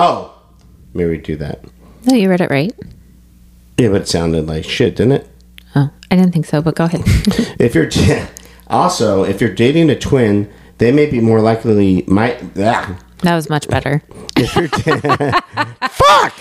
[0.00, 0.32] Oh,
[0.94, 1.64] maybe we do that.
[2.04, 2.72] No, you read it right.
[3.78, 5.28] Yeah, but it sounded like shit, didn't it?
[5.74, 7.02] Oh, I didn't think so, but go ahead.
[7.58, 7.90] If you're
[8.68, 10.48] also if you're dating a twin,
[10.78, 12.40] they may be more likely might.
[12.56, 14.00] Ah, that was much better.
[14.36, 14.68] if you're
[15.90, 16.34] fuck.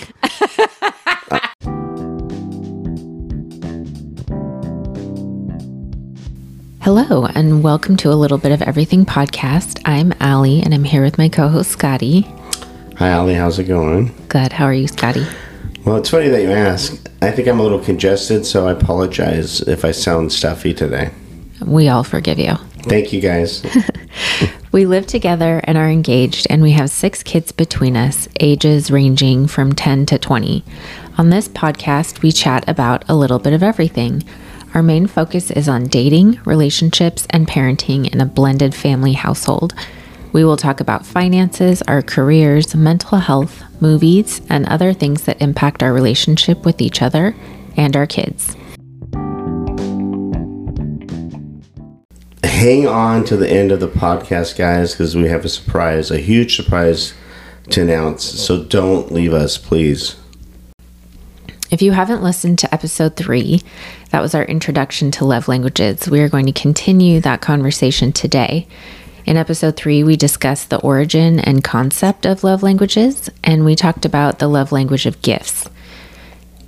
[6.82, 9.82] Hello, and welcome to a little bit of everything podcast.
[9.86, 12.28] I'm Aly, and I'm here with my co-host Scotty.
[12.98, 13.36] Hi, Aly.
[13.36, 14.14] How's it going?
[14.28, 14.52] Good.
[14.52, 15.26] How are you, Scotty?
[15.86, 17.10] Well, it's funny that you ask.
[17.22, 21.12] I think I'm a little congested, so I apologize if I sound stuffy today.
[21.66, 22.56] We all forgive you.
[22.84, 23.66] Thank you, guys.
[24.78, 29.48] We live together and are engaged, and we have six kids between us, ages ranging
[29.48, 30.64] from 10 to 20.
[31.18, 34.24] On this podcast, we chat about a little bit of everything.
[34.74, 39.74] Our main focus is on dating, relationships, and parenting in a blended family household.
[40.38, 45.82] We will talk about finances, our careers, mental health, movies, and other things that impact
[45.82, 47.36] our relationship with each other
[47.76, 48.56] and our kids.
[52.44, 56.20] Hang on to the end of the podcast, guys, because we have a surprise, a
[56.20, 57.16] huge surprise
[57.72, 58.24] to announce.
[58.24, 60.18] So don't leave us, please.
[61.72, 63.64] If you haven't listened to episode three,
[64.12, 66.08] that was our introduction to love languages.
[66.08, 68.68] We are going to continue that conversation today.
[69.28, 74.06] In episode three, we discussed the origin and concept of love languages, and we talked
[74.06, 75.70] about the love language of gifts.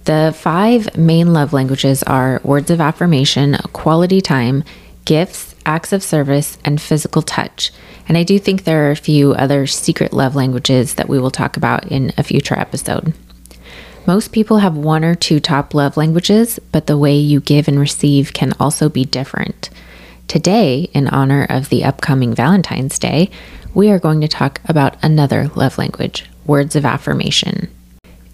[0.04, 4.66] The five main love languages are words of affirmation, quality time,
[5.06, 7.72] gifts, acts of service, and physical touch.
[8.10, 11.32] And I do think there are a few other secret love languages that we will
[11.32, 13.14] talk about in a future episode.
[14.06, 17.80] Most people have one or two top love languages, but the way you give and
[17.80, 19.70] receive can also be different.
[20.30, 23.32] Today, in honor of the upcoming Valentine's Day,
[23.74, 27.68] we are going to talk about another love language words of affirmation.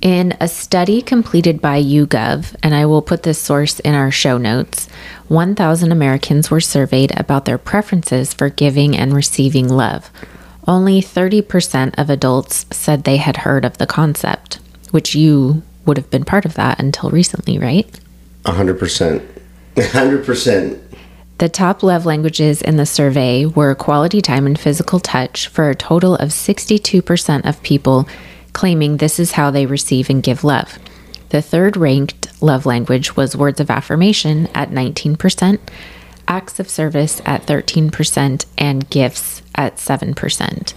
[0.01, 4.37] In a study completed by YouGov, and I will put this source in our show
[4.37, 4.89] notes,
[5.29, 10.11] 1,000 Americans were surveyed about their preferences for giving and receiving love.
[10.67, 14.59] Only 30% of adults said they had heard of the concept
[14.91, 17.87] which you would have been part of that until recently, right?
[18.43, 19.25] 100%.
[19.75, 20.84] 100%.
[21.37, 25.75] The top love languages in the survey were quality time and physical touch, for a
[25.75, 28.07] total of 62% of people
[28.53, 30.79] claiming this is how they receive and give love.
[31.29, 35.59] The third ranked love language was words of affirmation at 19%,
[36.29, 40.73] acts of service at 13%, and gifts at 7%.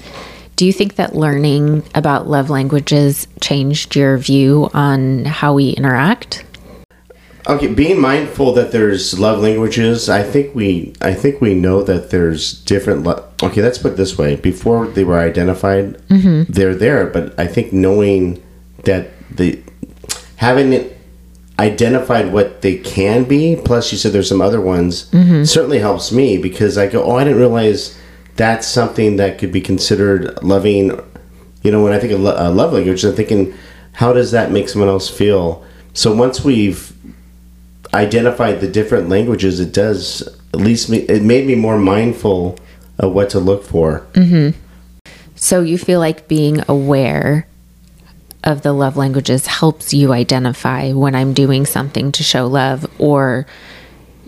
[0.56, 6.44] Do you think that learning about love languages changed your view on how we interact?
[7.48, 12.10] Okay, being mindful that there's love languages, I think we I think we know that
[12.10, 14.36] there's different lo- Okay, let's put it this way.
[14.36, 15.96] Before they were identified,
[16.48, 18.42] they're there, but I think knowing
[18.84, 19.58] that the
[20.36, 20.96] having it
[21.58, 25.08] identified what they can be, plus you said there's some other ones,
[25.46, 27.96] certainly helps me because I go, "Oh, I didn't realize
[28.36, 31.00] that's something that could be considered loving."
[31.62, 33.54] You know, when I think of lo- uh, love language, I'm thinking,
[33.92, 35.64] how does that make someone else feel?
[35.94, 36.92] So once we've
[37.94, 40.22] identified the different languages, it does
[40.54, 42.58] at least me, it made me more mindful
[42.98, 44.06] of what to look for.
[45.36, 47.46] So you feel like being aware
[48.44, 53.46] of the love languages helps you identify when I'm doing something to show love or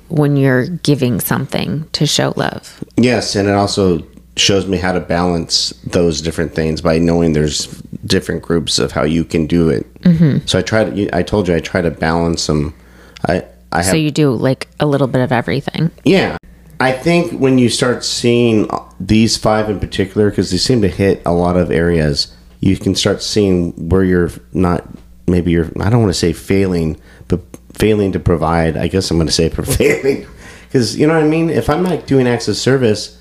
[0.09, 2.82] when you're giving something to show love.
[2.97, 4.04] Yes, and it also
[4.37, 7.66] shows me how to balance those different things by knowing there's
[8.06, 9.93] different groups of how you can do it.
[10.03, 10.47] Mm-hmm.
[10.47, 11.16] So I try to.
[11.16, 12.75] I told you I try to balance them.
[13.26, 15.91] I I have So you do like a little bit of everything.
[16.04, 16.36] yeah.
[16.82, 18.66] I think when you start seeing
[18.98, 22.94] these five in particular, because they seem to hit a lot of areas, you can
[22.94, 24.88] start seeing where you're not.
[25.28, 25.66] Maybe you're.
[25.78, 26.98] I don't want to say failing,
[27.28, 27.41] but
[27.75, 28.78] failing to provide.
[28.78, 30.26] I guess I'm going to say for failing,
[30.66, 31.50] because you know what I mean.
[31.50, 33.19] If I'm not doing acts of service,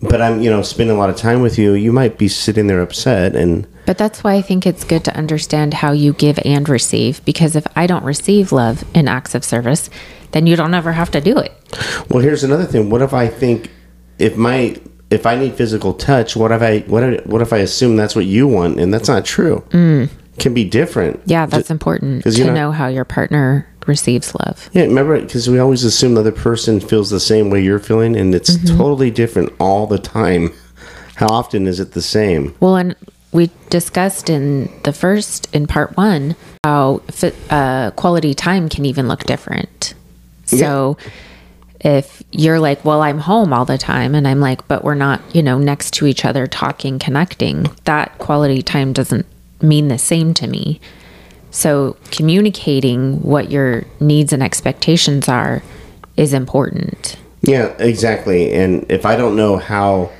[0.00, 2.66] but I'm you know spending a lot of time with you, you might be sitting
[2.66, 3.66] there upset and.
[3.86, 7.56] But that's why I think it's good to understand how you give and receive because
[7.56, 9.88] if I don't receive love in acts of service,
[10.32, 11.52] then you don't ever have to do it.
[12.10, 12.90] Well, here's another thing.
[12.90, 13.70] What if I think
[14.18, 14.78] if my
[15.10, 18.14] if I need physical touch, what if I what if, what if I assume that's
[18.14, 19.64] what you want and that's not true?
[19.70, 20.10] Mm.
[20.38, 21.20] Can be different.
[21.26, 24.68] Yeah, that's important to you're know how your partner receives love.
[24.72, 28.16] Yeah, remember because we always assume the other person feels the same way you're feeling,
[28.16, 30.52] and it's totally different all the time.
[31.16, 32.54] How often is it the same?
[32.60, 32.94] Well, and
[33.32, 37.02] we discussed in the first, in part one, how
[37.50, 39.94] uh, quality time can even look different.
[40.44, 40.96] So
[41.80, 45.20] if you're like, well, I'm home all the time, and I'm like, but we're not,
[45.34, 49.26] you know, next to each other talking, connecting, that quality time doesn't
[49.60, 50.80] mean the same to me.
[51.50, 55.62] So communicating what your needs and expectations are
[56.16, 57.16] is important.
[57.42, 58.52] Yeah, exactly.
[58.52, 60.10] And if I don't know how,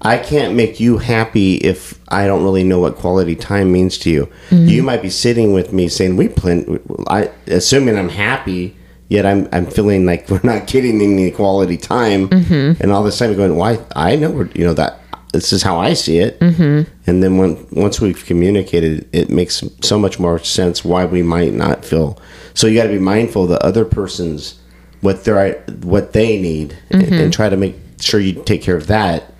[0.00, 4.10] I can't make you happy if I don't really know what quality time means to
[4.10, 4.26] you.
[4.50, 4.66] Mm-hmm.
[4.68, 8.76] You might be sitting with me saying, "We plan," I assuming I'm happy,
[9.08, 12.82] yet I'm I'm feeling like we're not getting any quality time, Mm-hmm.
[12.82, 15.00] and all this time going, "Why?" I know we're you know that
[15.32, 16.90] this is how I see it, mm-hmm.
[17.06, 21.52] and then when once we've communicated, it makes so much more sense why we might
[21.52, 22.18] not feel.
[22.54, 24.58] So you got to be mindful of the other person's
[25.00, 25.52] what they
[25.82, 27.14] what they need Mm-hmm.
[27.14, 29.32] and try to make sure you take care of that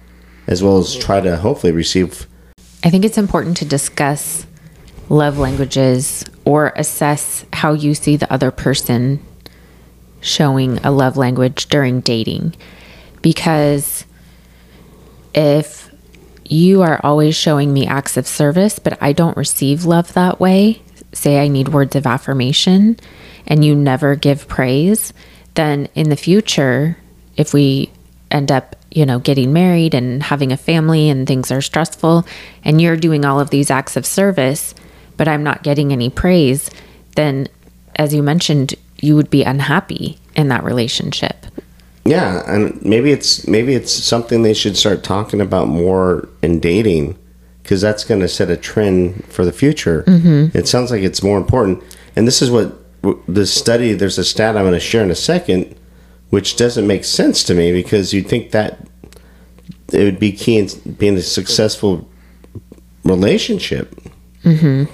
[0.47, 2.27] as well as try to hopefully receive
[2.85, 4.47] I think it's important to discuss
[5.09, 9.21] love languages or assess how you see the other person
[10.21, 12.55] showing a love language during dating.
[13.21, 14.05] Because
[15.39, 15.89] if
[16.45, 20.83] you are always showing me acts of service, but I don't receive love that way,
[21.13, 22.99] say I need words of affirmation,
[23.47, 25.13] and you never give praise,
[25.55, 26.99] then in the future,
[27.37, 27.93] if we
[28.33, 32.27] end up, you know, getting married and having a family and things are stressful,
[32.65, 34.75] and you're doing all of these acts of service,
[35.17, 36.69] but I'm not getting any praise,
[37.15, 37.47] then
[37.95, 41.47] as you mentioned, you would be unhappy in that relationship.
[42.09, 47.17] Yeah and maybe it's maybe it's something they should start talking about more in dating
[47.63, 50.03] because that's going to set a trend for the future.
[50.55, 51.83] It sounds like it's more important
[52.17, 52.75] and this is what
[53.29, 55.79] the study there's a stat i'm going to share in a second
[56.31, 58.89] which doesn't make sense to me because you'd think that
[59.93, 60.69] it would be key in
[60.99, 62.09] being a successful
[63.05, 63.95] relationship.
[64.45, 64.93] Mm-hmm.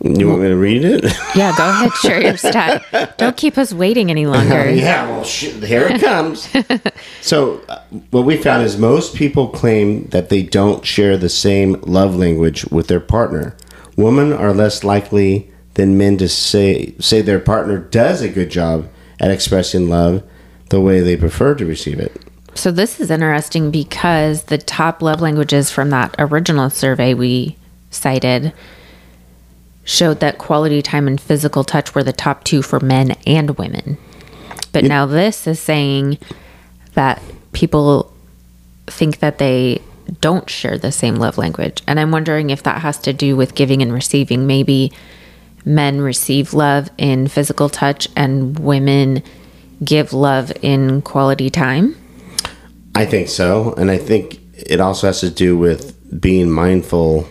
[0.00, 1.04] You want me to read it
[1.34, 2.84] Yeah, go ahead, share your stat.
[3.18, 4.70] Don't keep us waiting any longer.
[4.70, 6.48] yeah, well, shit, here it comes.
[7.20, 11.72] so, uh, what we found is most people claim that they don't share the same
[11.82, 13.56] love language with their partner.
[13.96, 18.88] Women are less likely than men to say say their partner does a good job
[19.20, 20.22] at expressing love
[20.70, 22.12] the way they prefer to receive it.
[22.54, 27.56] So this is interesting because the top love languages from that original survey we
[27.90, 28.52] cited
[29.88, 33.96] showed that quality time and physical touch were the top two for men and women.
[34.70, 36.18] But now this is saying
[36.92, 37.22] that
[37.54, 38.12] people
[38.86, 39.80] think that they
[40.20, 41.82] don't share the same love language.
[41.86, 44.46] And I'm wondering if that has to do with giving and receiving.
[44.46, 44.92] Maybe
[45.64, 49.22] men receive love in physical touch and women
[49.82, 51.96] give love in quality time.
[52.94, 57.26] I think so, and I think it also has to do with being mindful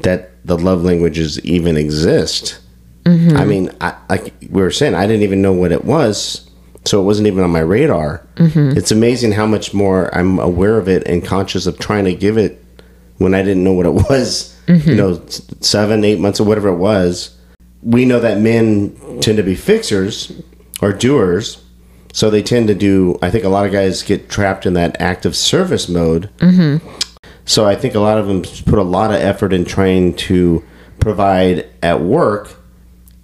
[0.00, 2.58] that the love languages even exist.
[3.04, 3.36] Mm-hmm.
[3.36, 6.50] I mean, I, like we were saying, I didn't even know what it was,
[6.84, 8.26] so it wasn't even on my radar.
[8.34, 8.76] Mm-hmm.
[8.76, 12.36] It's amazing how much more I'm aware of it and conscious of trying to give
[12.36, 12.62] it
[13.18, 14.60] when I didn't know what it was.
[14.66, 14.96] You mm-hmm.
[14.96, 15.24] know,
[15.60, 17.36] seven, eight months or whatever it was.
[17.82, 20.32] We know that men tend to be fixers
[20.82, 21.62] or doers,
[22.12, 23.18] so they tend to do.
[23.22, 26.28] I think a lot of guys get trapped in that active service mode.
[27.50, 30.62] So I think a lot of them put a lot of effort in trying to
[31.00, 32.54] provide at work,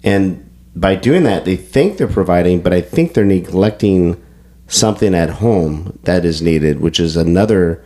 [0.03, 0.43] and
[0.75, 4.21] by doing that, they think they're providing, but I think they're neglecting
[4.67, 7.81] something at home that is needed, which is another,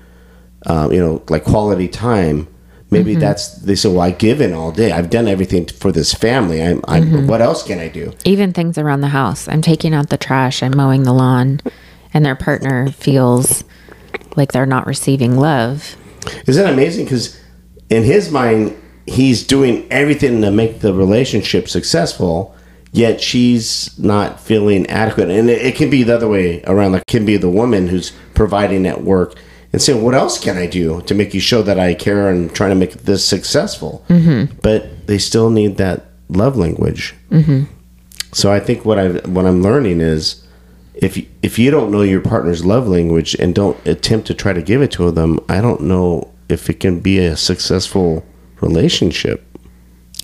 [0.65, 2.47] uh, you know, like quality time.
[2.89, 4.91] Maybe that's they say, well, I give in all day.
[4.91, 6.63] I've done everything for this family.
[6.63, 8.15] I'm, I'm what else can I do?
[8.25, 9.47] Even things around the house.
[9.47, 11.61] I'm taking out the trash, I'm mowing the lawn,
[12.15, 13.63] and their partner feels
[14.35, 15.95] like they're not receiving love.
[16.47, 17.05] Isn't that amazing?
[17.05, 17.39] Because
[17.89, 22.55] in his mind, he's doing everything to make the relationship successful,
[22.91, 25.29] yet she's not feeling adequate.
[25.29, 26.93] And it, it can be the other way around.
[26.93, 29.35] Like, it can be the woman who's providing at work
[29.73, 32.53] and saying, "What else can I do to make you show that I care and
[32.53, 34.57] trying to make this successful?" Mm-hmm.
[34.61, 37.15] But they still need that love language.
[37.29, 37.63] Mm-hmm.
[38.33, 40.40] So I think what I what I'm learning is
[41.01, 44.53] if you- if you don't know your partner's love language and don't attempt to try
[44.53, 48.23] to give it to them, I don't know if it can be a successful
[48.61, 49.43] relationship.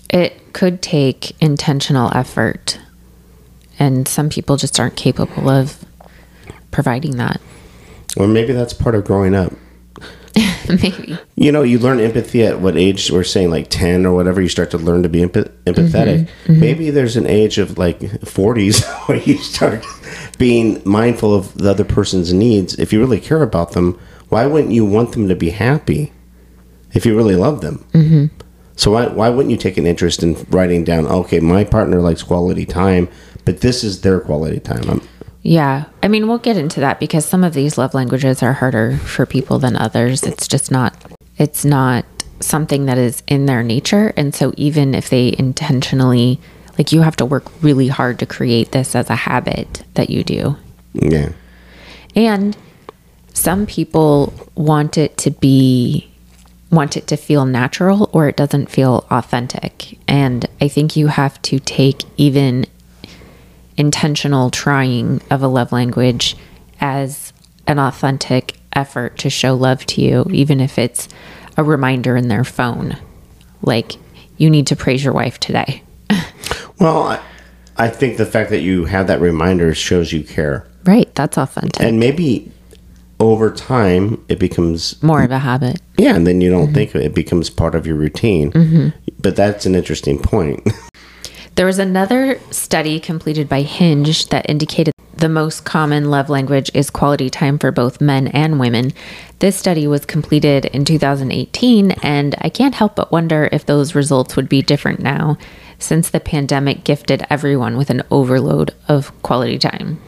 [0.09, 2.79] It could take intentional effort,
[3.79, 5.83] and some people just aren't capable of
[6.71, 7.41] providing that.
[8.15, 9.53] Or maybe that's part of growing up.
[10.69, 11.17] Maybe.
[11.35, 13.09] You know, you learn empathy at what age?
[13.09, 16.27] We're saying like 10 or whatever, you start to learn to be empath- empathetic.
[16.27, 16.59] Mm-hmm, mm-hmm.
[16.59, 19.83] Maybe there's an age of like 40s where you start
[20.37, 22.77] being mindful of the other person's needs.
[22.77, 26.11] If you really care about them, why wouldn't you want them to be happy
[26.93, 27.85] if you really love them?
[27.93, 28.25] Mm-hmm.
[28.75, 32.21] So why, why wouldn't you take an interest in writing down, okay, my partner likes
[32.21, 33.09] quality time,
[33.43, 34.87] but this is their quality time.
[34.89, 35.01] I'm,
[35.41, 35.85] Yeah.
[36.03, 39.25] I mean, we'll get into that because some of these love languages are harder for
[39.25, 40.21] people than others.
[40.23, 40.93] It's just not,
[41.37, 42.05] it's not
[42.39, 44.13] something that is in their nature.
[44.15, 46.39] And so even if they intentionally,
[46.77, 50.23] like you have to work really hard to create this as a habit that you
[50.23, 50.55] do.
[50.93, 51.31] Yeah.
[52.15, 52.55] And
[53.33, 56.09] some people want it to be
[56.69, 59.97] want it to feel natural or it doesn't feel authentic.
[60.07, 62.65] And I think you have to take even
[63.77, 66.35] intentional trying of a love language
[66.81, 67.31] as
[67.67, 71.07] an authentic effort to show love to you, even if it's
[71.55, 72.97] a reminder in their phone.
[73.61, 73.93] Like,
[74.37, 75.83] you need to praise your wife today.
[76.79, 77.23] Well, I,
[77.77, 80.67] I think the fact that you have that reminder shows you care.
[80.85, 81.13] Right.
[81.15, 81.81] That's authentic.
[81.81, 82.51] And maybe
[83.19, 85.81] over time it becomes More of a habit.
[85.97, 86.75] yeah, and then you don't mm-hmm.
[86.75, 88.51] think of it, it becomes part of your routine.
[88.51, 88.89] Mm-hmm.
[89.19, 90.67] But that's an interesting point.
[91.57, 96.89] There was another study completed by Hinge that indicated the most common love language is
[96.89, 98.93] quality time for both men and women.
[99.39, 104.35] This study was completed in 2018, and I can't help but wonder if those results
[104.35, 105.37] would be different now,
[105.79, 109.99] since the pandemic gifted everyone with an overload of quality time.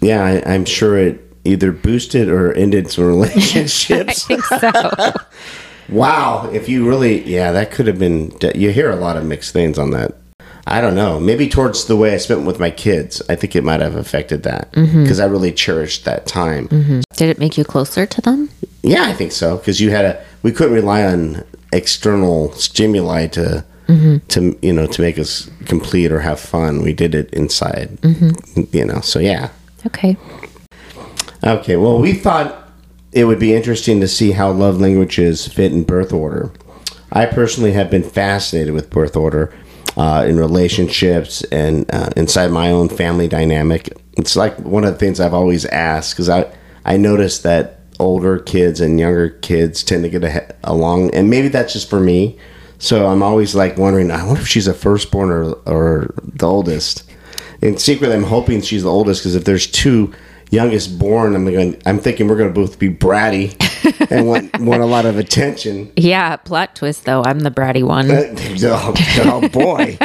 [0.00, 4.24] yeah, I, I'm sure it either boosted or ended some relationships.
[4.24, 5.12] I think so.
[5.88, 8.36] Wow, if you really, yeah, that could have been.
[8.56, 10.16] You hear a lot of mixed things on that.
[10.66, 11.20] I don't know.
[11.20, 14.42] Maybe towards the way I spent with my kids, I think it might have affected
[14.42, 15.02] that mm-hmm.
[15.02, 16.66] because I really cherished that time.
[16.68, 17.00] Mm-hmm.
[17.14, 18.50] Did it make you closer to them?
[18.82, 20.24] Yeah, I think so because you had a.
[20.42, 24.26] We couldn't rely on external stimuli to mm-hmm.
[24.28, 26.82] to you know to make us complete or have fun.
[26.82, 27.98] We did it inside.
[28.72, 29.50] You know, so yeah.
[29.86, 30.16] Okay.
[31.44, 32.70] Okay, well, we thought
[33.12, 36.50] it would be interesting to see how love languages fit in birth order.
[37.12, 39.54] I personally have been fascinated with birth order
[39.96, 43.96] uh, in relationships and uh, inside my own family dynamic.
[44.14, 46.52] It's like one of the things I've always asked because I,
[46.84, 51.72] I noticed that older kids and younger kids tend to get along, and maybe that's
[51.72, 52.38] just for me.
[52.78, 57.10] So I'm always like wondering, I wonder if she's a firstborn or, or the oldest.
[57.62, 60.12] And secretly, I'm hoping she's the oldest because if there's two
[60.50, 61.80] youngest born, I'm going.
[61.86, 63.54] I'm thinking we're going to both be bratty
[64.10, 65.92] and want want a lot of attention.
[65.96, 67.22] Yeah, plot twist though.
[67.24, 68.08] I'm the bratty one.
[68.10, 69.98] oh, oh, boy!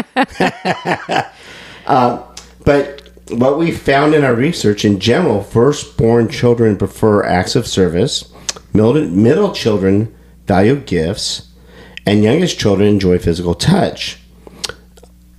[1.85, 7.67] uh, but what we found in our research, in general, firstborn children prefer acts of
[7.67, 8.31] service.
[8.73, 10.13] Middle, middle children
[10.47, 11.49] value gifts,
[12.05, 14.17] and youngest children enjoy physical touch.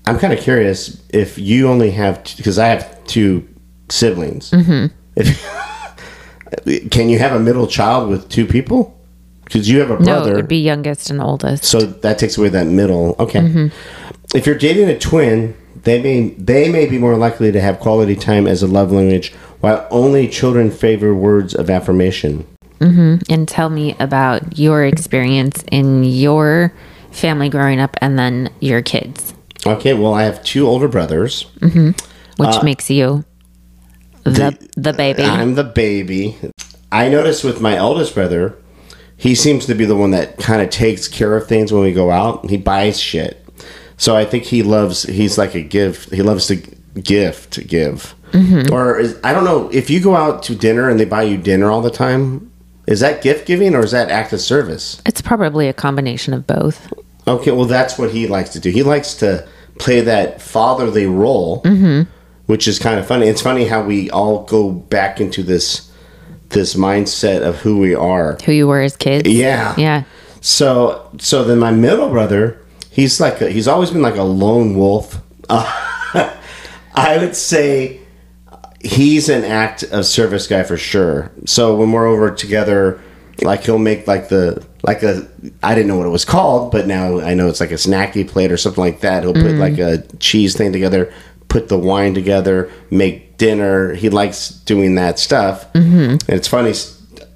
[0.07, 3.47] I'm kind of curious if you only have because I have two
[3.93, 4.51] siblings.
[4.51, 4.87] Mm-hmm.
[5.17, 8.99] If can you have a middle child with two people?
[9.45, 10.11] Because you have a brother.
[10.11, 11.65] No, brother, it would be youngest and oldest.
[11.65, 13.15] so that takes away that middle.
[13.19, 13.41] Okay.
[13.41, 14.37] Mm-hmm.
[14.37, 18.17] If you're dating a twin, they may they may be more likely to have quality
[18.17, 22.47] time as a love language, while only children favor words of affirmation.
[22.81, 23.33] Mm-hmm.
[23.33, 26.73] and tell me about your experience in your
[27.13, 29.35] family growing up and then your kids,
[29.65, 29.95] Okay.
[29.95, 31.45] Well, I have two older brothers.
[31.61, 31.91] Mm-hmm.
[32.43, 33.25] which uh, makes you
[34.25, 35.23] the the baby.
[35.23, 36.37] I'm the baby.
[36.91, 38.57] I noticed with my eldest brother,
[39.17, 41.93] he seems to be the one that kind of takes care of things when we
[41.93, 42.51] go out.
[42.51, 43.39] He buys shit.
[43.97, 46.13] So I think he loves, he's like a gift.
[46.13, 46.57] He loves to
[47.01, 48.17] gift, give.
[48.33, 48.73] Mm-hmm.
[48.73, 51.37] Or is, I don't know, if you go out to dinner and they buy you
[51.37, 52.51] dinner all the time,
[52.89, 55.01] is that gift giving or is that act of service?
[55.07, 56.93] it's probably a combination of both.
[57.29, 58.71] Okay, well, that's what he likes to do.
[58.71, 59.47] He likes to
[59.79, 62.11] play that fatherly role, mm-hmm.
[62.47, 63.27] Which is kind of funny.
[63.29, 65.91] It's funny how we all go back into this
[66.51, 68.37] this mindset of who we are.
[68.45, 69.29] Who you were as kids.
[69.29, 69.75] Yeah.
[69.77, 70.05] Yeah.
[70.41, 74.77] So, so then my middle brother, he's like a, he's always been like a lone
[74.77, 75.21] wolf.
[75.49, 78.01] I would say
[78.81, 81.31] he's an act of service guy for sure.
[81.47, 83.01] So when we're over together,
[83.41, 85.27] like he'll make like the like a
[85.63, 88.29] I didn't know what it was called, but now I know it's like a snacky
[88.29, 89.23] plate or something like that.
[89.23, 89.59] He'll put mm.
[89.59, 91.13] like a cheese thing together,
[91.53, 93.93] put the wine together, make dinner.
[93.93, 95.71] He likes doing that stuff.
[95.75, 96.13] Mm-hmm.
[96.13, 96.73] And it's funny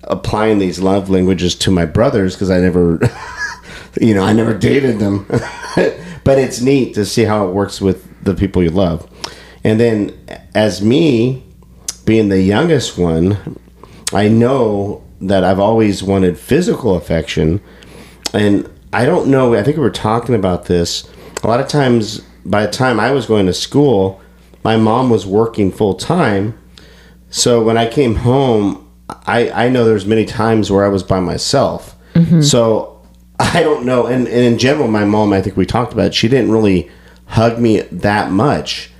[0.04, 2.98] applying these love languages to my brothers because I never,
[4.00, 5.26] you know, I never dated them.
[6.24, 9.06] but it's neat to see how it works with the people you love.
[9.62, 10.18] And then
[10.54, 11.44] as me
[12.06, 13.60] being the youngest one,
[14.14, 17.60] I know that I've always wanted physical affection.
[18.32, 21.06] And I don't know, I think we were talking about this.
[21.42, 24.20] A lot of times, by the time I was going to school,
[24.64, 26.58] my mom was working full time.
[27.30, 28.88] So when I came home,
[29.26, 31.94] I, I know there's many times where I was by myself.
[32.42, 33.00] So
[33.38, 34.06] I don't know.
[34.06, 36.90] And, and in general, my mom, I think we talked about, it, she didn't really
[37.26, 38.90] hug me that much.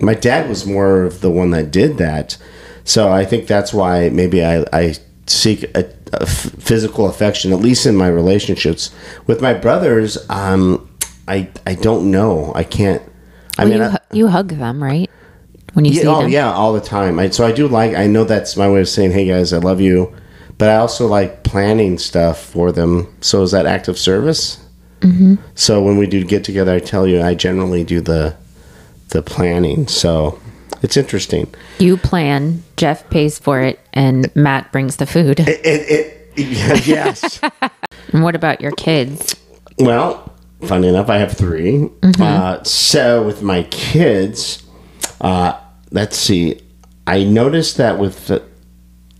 [0.00, 2.38] My dad was more of the one that did that.
[2.84, 4.94] So I think that's why maybe I, I
[5.26, 8.90] seek a, a f- physical affection, at least in my relationships
[9.26, 10.16] with my brothers.
[10.30, 10.88] Um,
[11.30, 12.52] I I don't know.
[12.54, 13.02] I can't.
[13.58, 15.10] I Well, mean, you, I, you hug them, right?
[15.74, 16.30] When you yeah, see oh them.
[16.30, 17.18] yeah, all the time.
[17.18, 17.94] I, so I do like.
[17.94, 20.12] I know that's my way of saying, "Hey guys, I love you,"
[20.58, 23.06] but I also like planning stuff for them.
[23.20, 24.58] So is that act of service?
[25.00, 25.36] Mm-hmm.
[25.54, 28.34] So when we do get together, I tell you, I generally do the
[29.10, 29.86] the planning.
[29.86, 30.40] So
[30.82, 31.52] it's interesting.
[31.78, 35.40] You plan, Jeff pays for it, and Matt brings the food.
[35.40, 37.40] It, it, it yes.
[38.12, 39.36] And what about your kids?
[39.78, 40.29] Well,
[40.62, 41.88] funny enough, I have 3
[42.18, 44.62] Uh, so with my kids,
[45.20, 45.58] uh,
[45.90, 46.60] let's see.
[47.06, 48.42] I noticed that with the,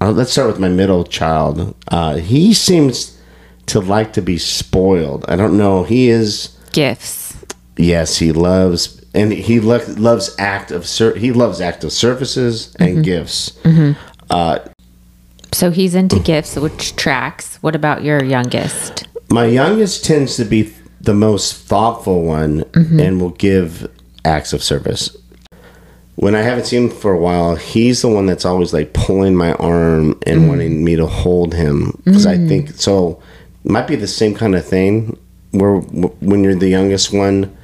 [0.01, 1.75] uh, let's start with my middle child.
[1.89, 3.19] Uh, he seems
[3.67, 5.25] to like to be spoiled.
[5.29, 5.83] I don't know.
[5.85, 7.37] He is Gifts.
[7.77, 10.85] yes, he loves and he lo- loves act of
[11.17, 13.59] he loves act of services and gifts.
[15.53, 17.57] So he's into gifts, which tracks.
[17.61, 19.09] What about your youngest?
[19.31, 23.01] My youngest tends to be the most thoughtful one mm-hmm.
[23.01, 23.91] and will give
[24.25, 25.17] acts of service.
[26.17, 29.35] When I haven't seen him for a while, he's the one that's always like pulling
[29.35, 30.49] my arm and mm-hmm.
[30.49, 32.79] wanting me to hold him because I think mm.
[32.79, 33.23] so.
[33.63, 35.19] Might be the same kind of thing
[35.51, 37.55] where when you're the youngest one,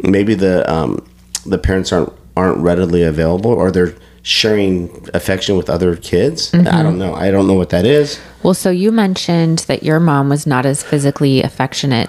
[0.00, 1.04] maybe the um,
[1.44, 6.54] the parents aren't aren't readily available or they're sharing affection with other kids.
[6.54, 6.82] I mm-hmm.
[6.82, 7.14] don't know.
[7.14, 8.20] I don't know what that is.
[8.42, 12.08] Well, so you mentioned that your mom was not as physically affectionate.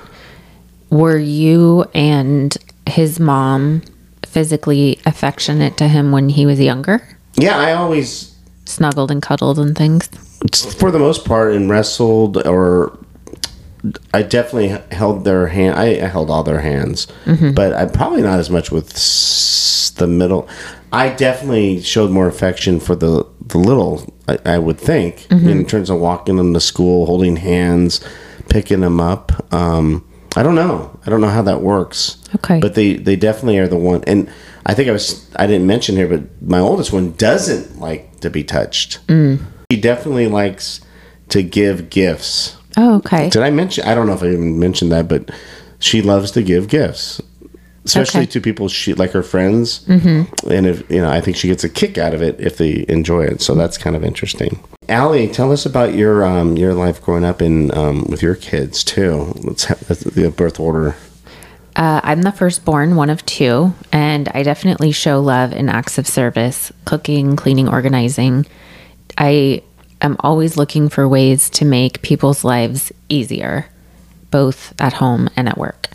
[0.89, 2.55] Were you and
[2.87, 3.81] his mom
[4.25, 7.07] physically affectionate to him when he was younger?
[7.35, 8.33] Yeah, I always
[8.65, 10.07] Snuggled and cuddled and things?
[10.77, 12.97] for the most part and wrestled or
[14.13, 15.75] I definitely held their hand.
[15.75, 17.07] I held all their hands,
[17.55, 18.93] but I probably not as much with
[19.95, 20.47] the middle.
[20.93, 24.13] I definitely showed more affection for the the little.
[24.27, 27.99] I, I would think in terms of walking them to school, holding hands,
[28.49, 29.53] picking them up.
[29.53, 30.99] Um, I don't know.
[31.05, 32.17] I don't know how that works.
[32.35, 32.59] Okay.
[32.59, 34.03] but they they definitely are the one.
[34.05, 34.29] And
[34.65, 38.29] I think I was I didn't mention here, but my oldest one doesn't like to
[38.29, 39.05] be touched.
[39.07, 39.39] Mm.
[39.69, 40.81] He definitely likes
[41.29, 42.57] to give gifts.
[42.77, 43.29] Oh, okay.
[43.29, 43.85] Did I mention?
[43.85, 45.29] I don't know if I even mentioned that, but
[45.79, 47.21] she loves to give gifts,
[47.85, 48.31] especially Okay.
[48.31, 49.81] to people she like her friends.
[49.85, 50.49] Mm-hmm.
[50.51, 52.85] And if you know, I think she gets a kick out of it if they
[52.87, 53.41] enjoy it.
[53.41, 54.63] So that's kind of interesting.
[54.89, 58.83] Aly, tell us about your um, your life growing up in um, with your kids
[58.83, 59.33] too.
[59.43, 60.95] Let's have the birth order.
[61.75, 66.05] Uh, I'm the firstborn, one of two, and I definitely show love in acts of
[66.05, 68.45] service, cooking, cleaning, organizing.
[69.17, 69.63] I
[69.99, 73.65] am always looking for ways to make people's lives easier,
[74.29, 75.87] both at home and at work.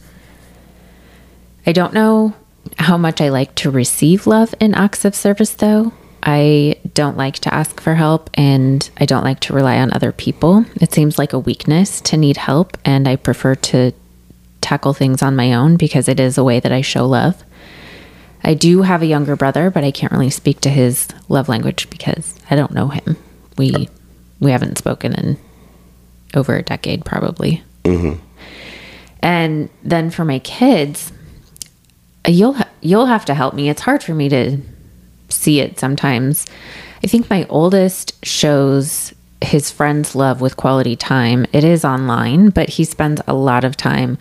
[1.68, 2.32] I don't know
[2.78, 5.92] how much I like to receive love in acts of service, though.
[6.22, 10.10] I don't like to ask for help and I don't like to rely on other
[10.10, 10.64] people.
[10.80, 13.92] It seems like a weakness to need help, and I prefer to
[14.62, 17.44] tackle things on my own because it is a way that I show love.
[18.42, 21.90] I do have a younger brother, but I can't really speak to his love language
[21.90, 23.18] because I don't know him.
[23.58, 23.90] We
[24.40, 25.36] we haven't spoken in
[26.32, 27.62] over a decade, probably.
[27.84, 28.22] Mm-hmm.
[29.20, 31.12] And then for my kids,
[32.34, 33.68] you'll you'll have to help me.
[33.68, 34.58] It's hard for me to
[35.28, 36.46] see it sometimes.
[37.02, 41.46] I think my oldest shows his friends love with quality time.
[41.52, 44.18] It is online, but he spends a lot of time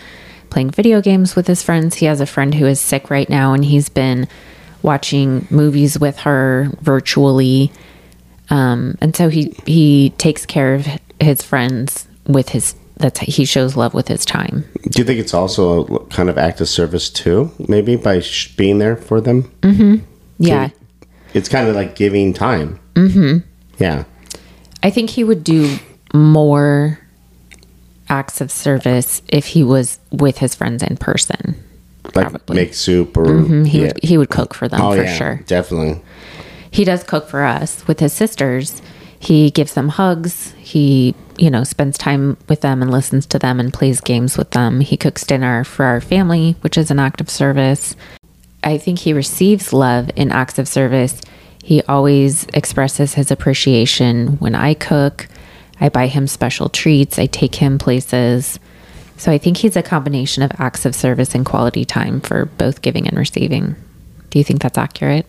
[0.50, 1.96] playing video games with his friends.
[1.96, 4.28] He has a friend who is sick right now and he's been
[4.82, 7.72] watching movies with her virtually.
[8.50, 10.88] Um, and so he he takes care of
[11.20, 14.66] his friends with his that's he shows love with his time.
[14.90, 17.52] Do you think it's also a kind of act of service too?
[17.68, 19.52] Maybe by sh- being there for them.
[20.40, 20.70] Yeah.
[21.34, 22.80] It's kind of like giving time.
[22.96, 23.38] Mm-hmm.
[23.80, 24.06] Yeah.
[24.84, 25.78] I think he would do
[26.14, 27.00] more
[28.10, 31.64] acts of service if he was with his friends in person.
[32.16, 32.56] Like Probably.
[32.56, 33.88] make soup or He yeah.
[33.88, 35.36] would he would cook for them oh for yeah, sure.
[35.46, 36.02] definitely.
[36.72, 38.82] He does cook for us with his sisters.
[39.20, 40.54] He gives them hugs.
[40.58, 44.52] He, you know, spends time with them and listens to them and plays games with
[44.52, 44.80] them.
[44.80, 47.96] He cooks dinner for our family, which is an act of service.
[48.64, 51.22] I think he receives love in acts of service.
[51.64, 55.28] He always expresses his appreciation when I cook.
[55.80, 57.20] I buy him special treats.
[57.20, 58.60] I take him places.
[59.18, 62.82] So I think he's a combination of acts of service and quality time for both
[62.82, 63.76] giving and receiving.
[64.30, 65.26] Do you think that's accurate?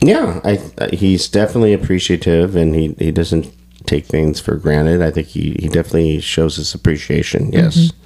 [0.00, 3.52] Yeah, I, he's definitely appreciative, and he, he doesn't
[3.86, 5.02] take things for granted.
[5.02, 7.52] I think he, he definitely shows his appreciation.
[7.52, 7.76] Yes.
[7.76, 7.96] Mm-hmm.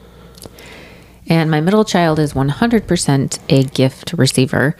[1.27, 4.77] And my middle child is 100% a gift receiver.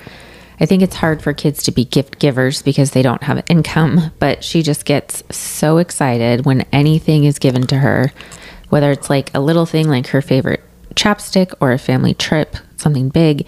[0.61, 4.13] I think it's hard for kids to be gift givers because they don't have income,
[4.19, 8.13] but she just gets so excited when anything is given to her,
[8.69, 10.63] whether it's like a little thing like her favorite
[10.95, 13.47] chapstick or a family trip, something big.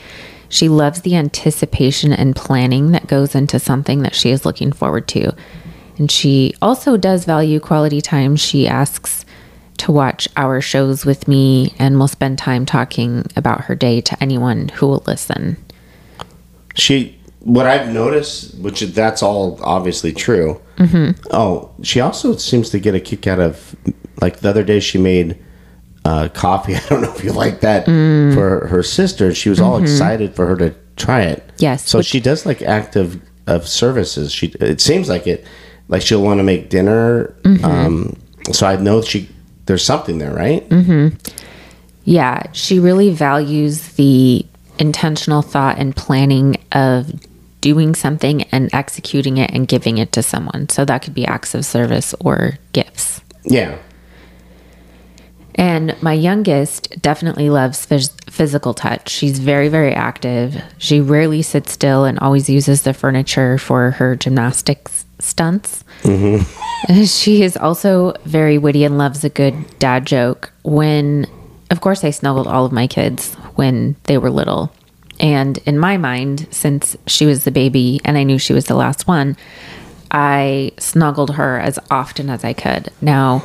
[0.49, 5.07] She loves the anticipation and planning that goes into something that she is looking forward
[5.09, 5.33] to.
[5.99, 8.37] And she also does value quality time.
[8.37, 9.25] She asks
[9.79, 14.23] to watch our shows with me and will spend time talking about her day to
[14.23, 15.57] anyone who will listen.
[16.75, 20.61] She, what I've noticed, which that's all obviously true.
[20.77, 21.21] Mm-hmm.
[21.31, 23.75] Oh, she also seems to get a kick out of,
[24.21, 25.39] like the other day, she made
[26.05, 26.75] uh, coffee.
[26.77, 28.35] I don't know if you like that Mm.
[28.35, 29.35] for her sister.
[29.35, 31.39] She was all excited for her to try it.
[31.41, 31.57] Mm-hmm.
[31.59, 34.33] Yes, So which- she does like active of services.
[34.33, 35.47] She it seems like it,
[35.89, 37.35] like she'll want to make dinner.
[37.43, 37.65] Mm-hmm.
[37.65, 38.17] Um,
[38.53, 39.29] so I know she
[39.67, 40.69] there's something there, right?
[40.69, 41.17] Mm-hmm.
[42.05, 44.47] Yeah, she really values the
[44.79, 47.13] intentional thought and planning of
[47.61, 50.69] doing something and executing it and giving it to someone.
[50.69, 53.21] So that could be acts of service or gifts.
[53.45, 53.79] Yeah.
[55.57, 59.09] And my youngest definitely loves phys- physical touch.
[59.09, 60.63] She's very, very active.
[60.77, 65.85] She rarely sits still and always uses the furniture for her gymnastics stunts.
[67.05, 70.53] she is also very witty and loves a good dad joke.
[70.63, 71.27] When,
[71.71, 74.73] of course, I snuggled all of my kids when they were little.
[75.19, 78.75] And in my mind, since she was the baby and I knew she was the
[78.75, 79.37] last one,
[80.11, 82.91] I snuggled her as often as I could.
[83.01, 83.43] Now,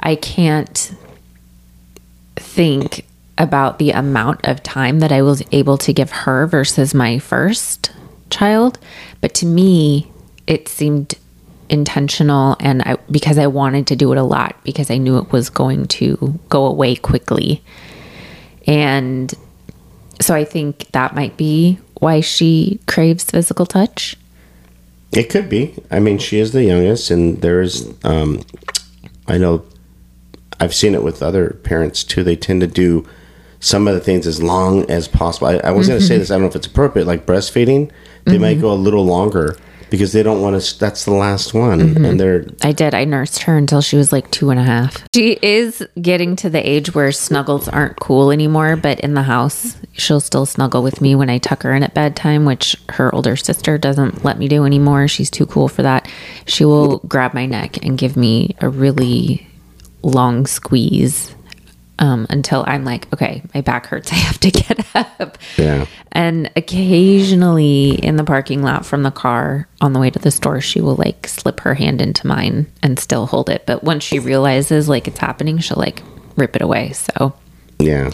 [0.00, 0.94] I can't
[2.36, 3.06] think
[3.38, 7.90] about the amount of time that I was able to give her versus my first
[8.30, 8.78] child,
[9.20, 10.10] but to me,
[10.46, 11.14] it seemed
[11.74, 15.30] intentional and I because I wanted to do it a lot because I knew it
[15.30, 17.62] was going to go away quickly.
[18.66, 19.34] And
[20.20, 24.16] so I think that might be why she craves physical touch.
[25.12, 25.74] It could be.
[25.90, 28.42] I mean, she is the youngest, and there's, um,
[29.28, 29.64] I know,
[30.58, 32.24] I've seen it with other parents too.
[32.24, 33.06] They tend to do
[33.60, 35.46] some of the things as long as possible.
[35.46, 36.30] I, I was going to say this.
[36.30, 37.06] I don't know if it's appropriate.
[37.06, 37.90] Like breastfeeding,
[38.24, 39.56] they might go a little longer
[39.90, 40.78] because they don't want to.
[40.78, 42.16] That's the last one, and mm-hmm.
[42.16, 42.94] they're I did.
[42.94, 45.06] I nursed her until she was like two and a half.
[45.14, 49.76] She is getting to the age where snuggles aren't cool anymore, but in the house,
[49.92, 53.36] she'll still snuggle with me when I tuck her in at bedtime, which her older
[53.36, 55.08] sister doesn't let me do anymore.
[55.08, 56.08] She's too cool for that.
[56.46, 59.46] She will grab my neck and give me a really
[60.02, 61.33] long squeeze
[61.98, 64.12] um, until I'm like, okay, my back hurts.
[64.12, 65.38] I have to get up.
[65.56, 65.86] yeah.
[66.12, 70.60] And occasionally in the parking lot from the car on the way to the store,
[70.60, 73.64] she will like slip her hand into mine and still hold it.
[73.66, 76.02] But once she realizes like it's happening, she'll like
[76.36, 76.92] rip it away.
[76.92, 77.34] So
[77.78, 78.10] Yeah.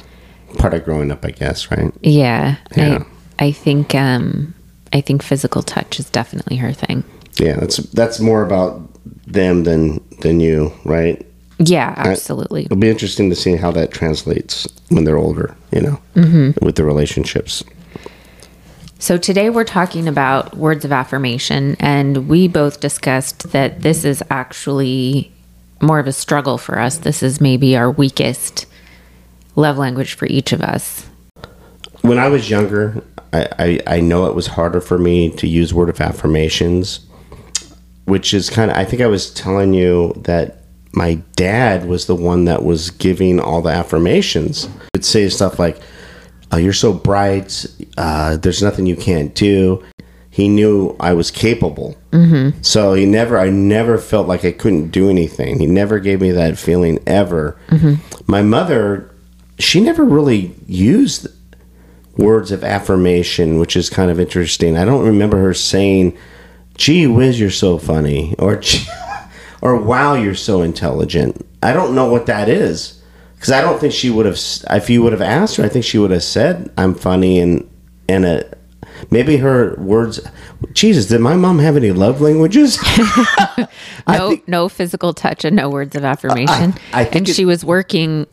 [0.58, 1.92] Part of growing up, I guess, right?
[2.02, 3.04] yeah, Yeah.
[3.38, 4.54] I, I think, um,
[4.92, 7.04] I think physical touch is definitely her thing.
[7.36, 8.82] Yeah, that's that's more about
[9.26, 11.24] them than than you, right?
[11.62, 12.64] Yeah, absolutely.
[12.64, 16.64] It'll be interesting to see how that translates when they're older, you know, mm-hmm.
[16.64, 17.62] with the relationships.
[18.98, 24.22] So today we're talking about words of affirmation, and we both discussed that this is
[24.30, 25.32] actually
[25.82, 26.96] more of a struggle for us.
[26.96, 28.66] This is maybe our weakest
[29.54, 31.06] love language for each of us.
[32.00, 33.02] When I was younger,
[33.34, 37.00] I, I, I know it was harder for me to use word of affirmations,
[38.06, 40.59] which is kind of, I think I was telling you that
[40.92, 44.68] my dad was the one that was giving all the affirmations.
[44.94, 45.80] He'd say stuff like,
[46.52, 49.84] oh, You're so bright, uh, there's nothing you can't do.
[50.32, 51.96] He knew I was capable.
[52.12, 52.62] Mm-hmm.
[52.62, 55.58] So he never, I never felt like I couldn't do anything.
[55.58, 57.58] He never gave me that feeling ever.
[58.26, 59.10] My mother,
[59.58, 61.26] she never really used
[62.16, 64.76] words of affirmation, which is kind of interesting.
[64.76, 66.16] I don't remember her saying,
[66.76, 68.86] "Gee whiz, you're so funny," or "Gee-
[69.62, 73.00] or "Wow, you're so intelligent." I don't know what that is
[73.36, 74.38] because I don't think she would have.
[74.70, 77.68] If you would have asked her, I think she would have said, "I'm funny," and
[78.08, 78.44] and a
[79.10, 80.20] maybe her words.
[80.74, 82.78] Jesus, did my mom have any love languages?
[84.08, 86.74] No, no physical touch and no words of affirmation.
[86.92, 88.26] I think and it- she was working,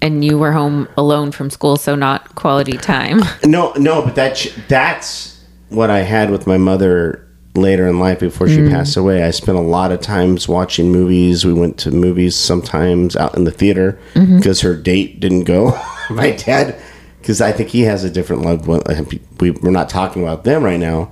[0.00, 3.20] and you were home alone from school, so not quality time.
[3.44, 7.27] No, no, but that that's what I had with my mother
[7.60, 8.70] later in life before she mm.
[8.70, 9.22] passed away.
[9.22, 11.44] I spent a lot of times watching movies.
[11.44, 14.38] We went to movies sometimes out in the theater mm-hmm.
[14.38, 15.78] because her date didn't go.
[16.10, 16.80] my dad,
[17.20, 18.82] because I think he has a different loved one.
[18.86, 19.04] Uh,
[19.40, 21.10] we, we're not talking about them right now,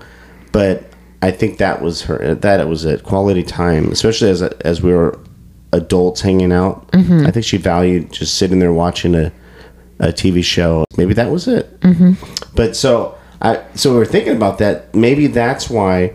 [0.52, 0.84] but
[1.22, 2.22] I think that was her.
[2.22, 5.18] Uh, that it was a quality time, especially as as we were
[5.72, 6.90] adults hanging out.
[6.92, 7.26] Mm-hmm.
[7.26, 9.32] I think she valued just sitting there watching a
[9.98, 10.84] a TV show.
[10.96, 11.80] Maybe that was it.
[11.80, 12.12] Mm-hmm.
[12.54, 14.94] But so I, so we we're thinking about that.
[14.94, 16.14] Maybe that's why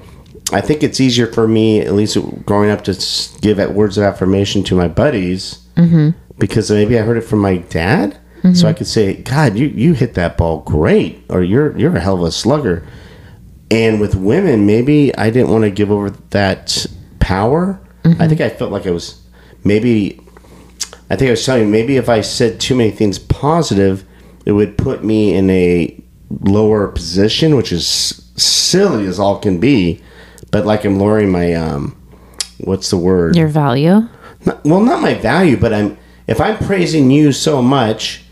[0.52, 2.94] I think it's easier for me, at least growing up, to
[3.42, 6.10] give words of affirmation to my buddies mm-hmm.
[6.38, 8.18] because maybe I heard it from my dad.
[8.42, 8.78] So I mm-hmm.
[8.80, 12.24] could say, "God, you you hit that ball great," or "You're you're a hell of
[12.24, 12.84] a slugger."
[13.70, 16.88] And with women, maybe I didn't want to give over that
[17.20, 17.80] power.
[18.04, 18.28] I mm-hmm.
[18.28, 19.22] think I felt like I was
[19.64, 20.20] maybe.
[21.12, 24.06] I think I was telling you maybe if I said too many things positive,
[24.46, 26.02] it would put me in a
[26.40, 30.02] lower position, which is silly as all can be.
[30.52, 31.96] But like I'm lowering my um,
[32.60, 33.36] what's the word?
[33.36, 34.08] Your value
[34.46, 38.24] Not- well, not my value, but I'm if I'm praising you so much,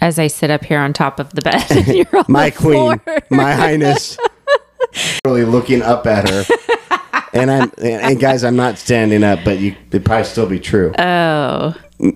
[0.00, 1.64] as I sit up here on top of the bed.
[1.70, 4.18] and you're on my the queen, my highness,
[5.24, 6.44] really looking up at her.
[7.32, 10.92] And I'm and guys, I'm not standing up, but you it'd probably still be true.
[10.98, 11.74] Oh,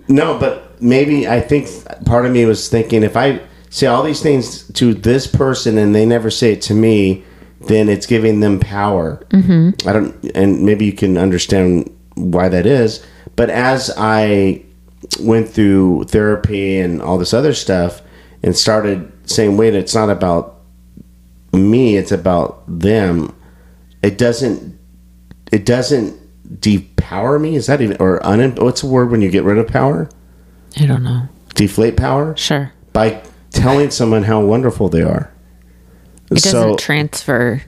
[0.08, 1.68] No, but maybe I think
[2.04, 5.94] part of me was thinking if I say all these things to this person and
[5.94, 7.24] they never say it to me,
[7.66, 9.24] then it's giving them power.
[9.30, 9.88] Mm-hmm.
[9.88, 13.04] I don't, and maybe you can understand why that is.
[13.36, 14.62] But as I
[15.20, 18.02] went through therapy and all this other stuff
[18.42, 20.60] and started saying, wait, it's not about
[21.52, 23.34] me, it's about them.
[24.02, 24.78] It doesn't,
[25.52, 26.20] it doesn't
[26.60, 27.56] depower me.
[27.56, 30.08] Is that even, or un, what's the word when you get rid of power?
[30.78, 31.28] I don't know.
[31.54, 32.36] Deflate power?
[32.36, 32.72] Sure.
[32.92, 35.32] By telling someone how wonderful they are.
[36.30, 37.62] It doesn't transfer.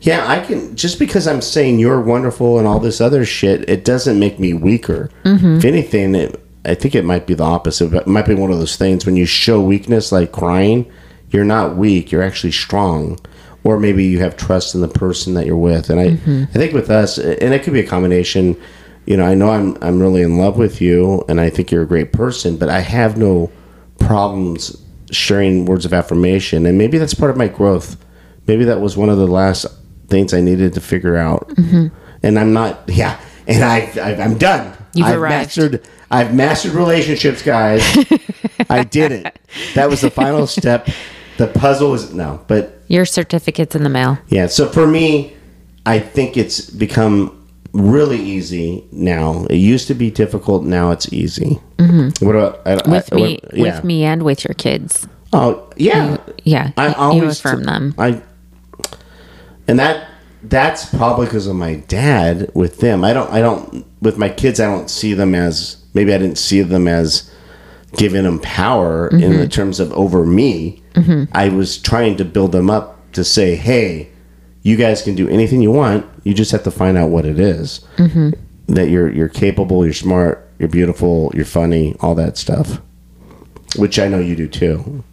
[0.00, 3.84] Yeah, I can just because I'm saying you're wonderful and all this other shit, it
[3.84, 5.10] doesn't make me weaker.
[5.24, 5.56] Mm-hmm.
[5.56, 7.92] If anything, it, I think it might be the opposite.
[7.92, 10.90] It might be one of those things when you show weakness, like crying,
[11.30, 12.12] you're not weak.
[12.12, 13.18] You're actually strong,
[13.64, 15.88] or maybe you have trust in the person that you're with.
[15.88, 16.44] And I, mm-hmm.
[16.50, 18.60] I think with us, and it could be a combination.
[19.06, 21.82] You know, I know I'm I'm really in love with you, and I think you're
[21.82, 23.50] a great person, but I have no
[23.98, 24.83] problems
[25.14, 27.96] sharing words of affirmation, and maybe that's part of my growth.
[28.46, 29.66] Maybe that was one of the last
[30.08, 31.48] things I needed to figure out.
[31.48, 31.86] Mm-hmm.
[32.22, 33.18] And I'm not, yeah.
[33.46, 34.76] And I, I I'm done.
[34.94, 35.32] You've I've arrived.
[35.56, 35.88] mastered.
[36.10, 37.82] I've mastered relationships, guys.
[38.70, 39.38] I did it.
[39.74, 40.88] That was the final step.
[41.38, 44.18] The puzzle was no, but Your certificate's in the mail.
[44.28, 44.46] yeah.
[44.46, 45.34] So for me,
[45.84, 47.43] I think it's become
[47.74, 49.44] really easy now.
[49.50, 50.64] It used to be difficult.
[50.64, 51.58] Now it's easy.
[51.78, 52.24] Mm-hmm.
[52.24, 53.62] What about I, With I, me, what- yeah.
[53.62, 55.06] with me, and with your kids.
[55.32, 56.16] Oh yeah.
[56.44, 57.94] Yeah, I you always affirm them.
[57.98, 58.22] I
[59.66, 60.08] and that
[60.42, 63.02] that's probably because of my dad with them.
[63.04, 66.38] I don't I don't with my kids I don't see them as maybe I didn't
[66.38, 67.30] see them as
[67.96, 69.38] giving them power in Mm-hmm.
[69.38, 70.82] the terms of over me.
[71.32, 74.10] I was trying to build them up to say, "Hey,
[74.64, 76.04] you guys can do anything you want.
[76.24, 77.86] You just have to find out what it is.
[77.96, 78.30] Mm-hmm.
[78.74, 82.80] That you're you're capable, you're smart, you're beautiful, you're funny, all that stuff."
[83.76, 85.04] Which I know you do too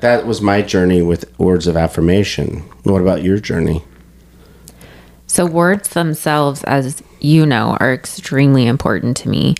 [0.00, 2.60] that was my journey with words of affirmation.
[2.82, 3.84] What about your journey?
[5.26, 9.54] So, words themselves, as you know, are extremely important to me.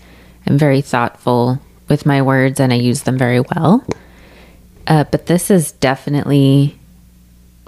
[0.46, 3.86] I'm very thoughtful with my words and I use them very well.
[4.86, 6.79] Uh, but this is definitely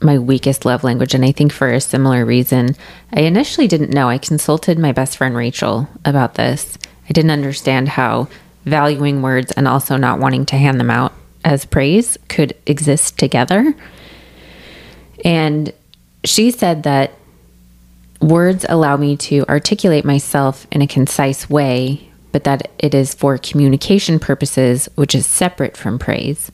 [0.02, 1.14] my weakest love language.
[1.14, 2.76] And I think for a similar reason,
[3.12, 4.08] I initially didn't know.
[4.08, 6.78] I consulted my best friend Rachel about this.
[7.08, 8.28] I didn't understand how
[8.64, 11.12] valuing words and also not wanting to hand them out
[11.44, 13.74] as praise could exist together.
[15.24, 15.72] And
[16.24, 17.12] she said that
[18.20, 23.36] words allow me to articulate myself in a concise way, but that it is for
[23.38, 26.52] communication purposes, which is separate from praise.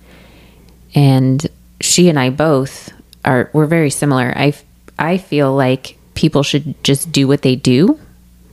[0.94, 1.46] And
[1.80, 2.90] she and I both
[3.28, 4.32] are we're very similar.
[4.34, 4.54] I
[4.98, 8.00] I feel like people should just do what they do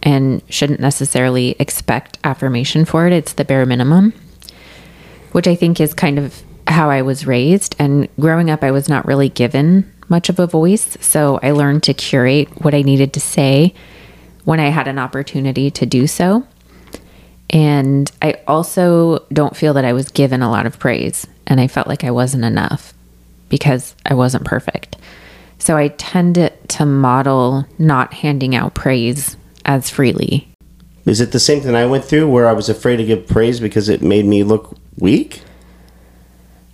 [0.04, 3.14] and shouldn't necessarily expect affirmation for it.
[3.14, 4.14] It's the bare minimum,
[5.32, 7.76] which I think is kind of how I was raised.
[7.80, 10.98] And growing up, I was not really given much of a voice.
[11.00, 13.74] So I learned to curate what I needed to say
[14.44, 16.46] when I had an opportunity to do so.
[17.50, 21.26] And I also don't feel that I was given a lot of praise.
[21.48, 22.95] And I felt like I wasn't enough
[23.50, 24.98] because I wasn't perfect.
[25.58, 30.48] So I tend to, model not handing out praise as freely.
[31.06, 33.60] Is it the same thing I went through where I was afraid to give praise
[33.60, 35.42] because it made me look weak?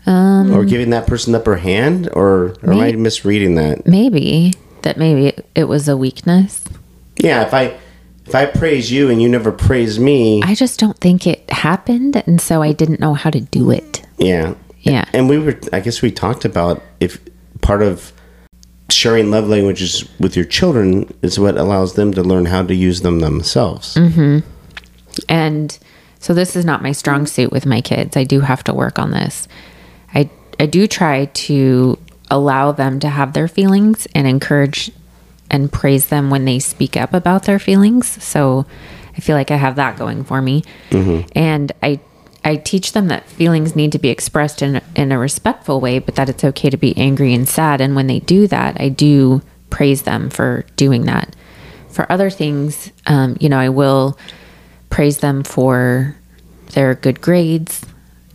[0.06, 2.10] Um, Or giving that person the upper hand?
[2.14, 3.86] Or, or am I misreading that?
[3.86, 6.64] maybe that maybe it, it was a weakness.
[7.18, 7.78] Yeah, if I
[8.26, 12.16] if I praise you and you never praise me, I just don't think it happened.
[12.26, 14.02] And so I didn't know how to do it.
[14.18, 14.56] yeah.
[14.82, 15.06] Yeah.
[15.14, 17.20] And we were I guess we talked about if
[17.62, 18.12] part of
[18.90, 23.02] sharing love languages with your children is what allows them to learn how to use
[23.02, 23.96] them themselves.
[23.96, 24.40] Mm-hmm.
[25.30, 25.80] And
[26.20, 28.18] so this is not my strong suit with my kids.
[28.18, 29.48] I do have to work on this.
[30.14, 31.98] I I do try to
[32.30, 34.92] allow them to have their feelings and encourage
[35.50, 38.24] and praise them when they speak up about their feelings.
[38.24, 38.66] So
[39.16, 40.64] I feel like I have that going for me.
[40.92, 41.30] Mm-hmm.
[41.36, 42.00] And I
[42.44, 46.16] I teach them that feelings need to be expressed in in a respectful way, but
[46.16, 47.82] that it's okay to be angry and sad.
[47.82, 51.36] And when they do that, I do praise them for doing that.
[51.90, 54.18] For other things, um, you know, I will
[54.90, 56.16] praise them for
[56.74, 57.86] their good grades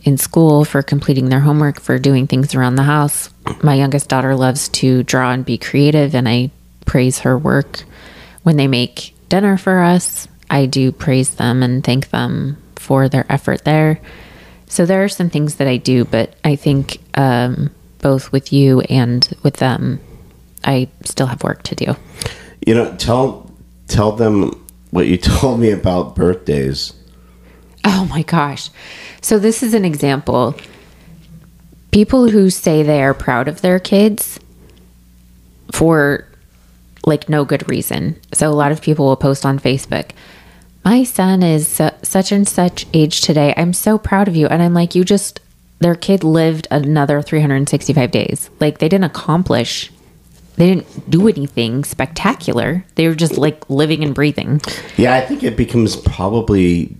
[0.03, 3.29] in school, for completing their homework, for doing things around the house.
[3.61, 6.51] My youngest daughter loves to draw and be creative, and I
[6.85, 7.83] praise her work.
[8.43, 12.57] When they make dinner for us, I do praise them and thank them
[12.87, 13.99] for their effort there.
[14.67, 17.69] So there are some things that I do, but I think um,
[17.99, 19.99] both with you and with them,
[20.63, 21.95] I still have work to do.
[22.65, 23.51] You know, tell
[23.87, 26.93] tell them what you told me about birthdays.
[27.83, 28.69] Oh my gosh.
[29.21, 30.55] So, this is an example.
[31.91, 34.39] People who say they are proud of their kids
[35.71, 36.25] for
[37.05, 38.19] like no good reason.
[38.33, 40.11] So, a lot of people will post on Facebook,
[40.83, 43.53] My son is such and such age today.
[43.57, 44.47] I'm so proud of you.
[44.47, 45.39] And I'm like, You just,
[45.79, 48.49] their kid lived another 365 days.
[48.59, 49.91] Like, they didn't accomplish,
[50.55, 52.85] they didn't do anything spectacular.
[52.95, 54.61] They were just like living and breathing.
[54.97, 56.95] Yeah, I think it becomes probably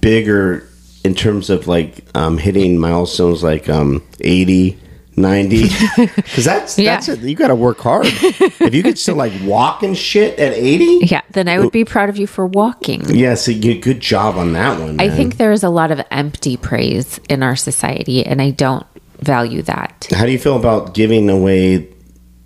[0.00, 0.68] bigger
[1.04, 4.78] in terms of like um, hitting milestones like um, 80,
[5.16, 5.68] 90.
[5.96, 6.94] Because that's, Yeah.
[6.96, 7.20] that's it.
[7.20, 8.06] You got to work hard.
[8.06, 11.20] if you could still like walk and shit at 80, Yeah.
[11.30, 13.02] Then I would be proud of you for walking.
[13.08, 15.00] yeah, so you good job on that one.
[15.00, 18.86] I think there is a lot of empty praise in our society, and I don't
[19.20, 20.08] value that.
[20.10, 21.88] How do you feel about giving away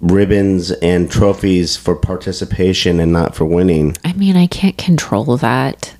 [0.00, 3.96] ribbons and trophies for participation and not for winning?
[4.05, 5.95] I mean, I can't control that.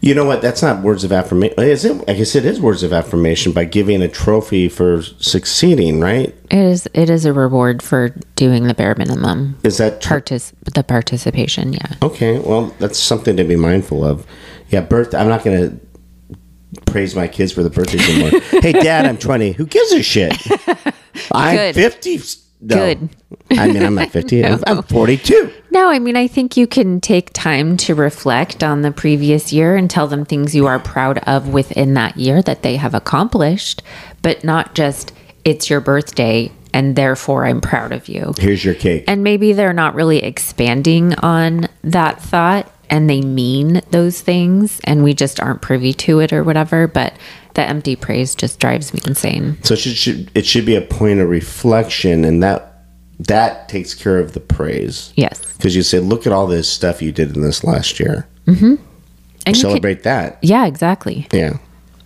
[0.00, 0.42] You know what?
[0.42, 1.58] That's not words of affirmation.
[1.58, 2.04] Is it?
[2.08, 6.34] I guess it is words of affirmation by giving a trophy for succeeding, right?
[6.50, 9.58] It is it is a reward for doing the bare minimum.
[9.64, 11.94] Is that tr- Partic- the participation, yeah.
[12.02, 12.38] okay?
[12.38, 14.26] Well, that's something to be mindful of.
[14.70, 15.14] Yeah, birth.
[15.14, 18.40] I'm not going to praise my kids for the birthdays anymore.
[18.62, 19.52] hey, Dad, I'm 20.
[19.52, 20.34] Who gives a shit?
[21.32, 21.74] I'm Good.
[21.74, 22.20] 50.
[22.60, 22.74] No.
[22.74, 23.08] Good.
[23.52, 24.44] I mean, I'm not 50.
[24.44, 25.52] I'm, I'm 42.
[25.70, 29.76] No, I mean, I think you can take time to reflect on the previous year
[29.76, 33.82] and tell them things you are proud of within that year that they have accomplished,
[34.22, 35.12] but not just
[35.44, 38.34] it's your birthday and therefore I'm proud of you.
[38.38, 39.04] Here's your cake.
[39.06, 45.02] And maybe they're not really expanding on that thought and they mean those things and
[45.02, 47.14] we just aren't privy to it or whatever, but
[47.58, 49.58] the empty praise just drives me insane.
[49.64, 52.84] So it should, should it should be a point of reflection, and that
[53.18, 55.12] that takes care of the praise.
[55.16, 55.40] Yes.
[55.56, 58.28] Because you say, look at all this stuff you did in this last year.
[58.46, 58.64] Mm-hmm.
[58.64, 60.38] And you can- Celebrate that.
[60.40, 61.26] yeah, exactly.
[61.32, 61.58] Yeah.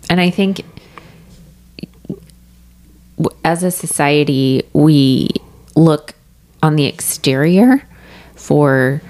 [0.09, 0.61] And I think
[3.45, 5.29] as a society, we
[5.75, 6.15] look
[6.63, 7.83] on the exterior
[8.33, 9.03] for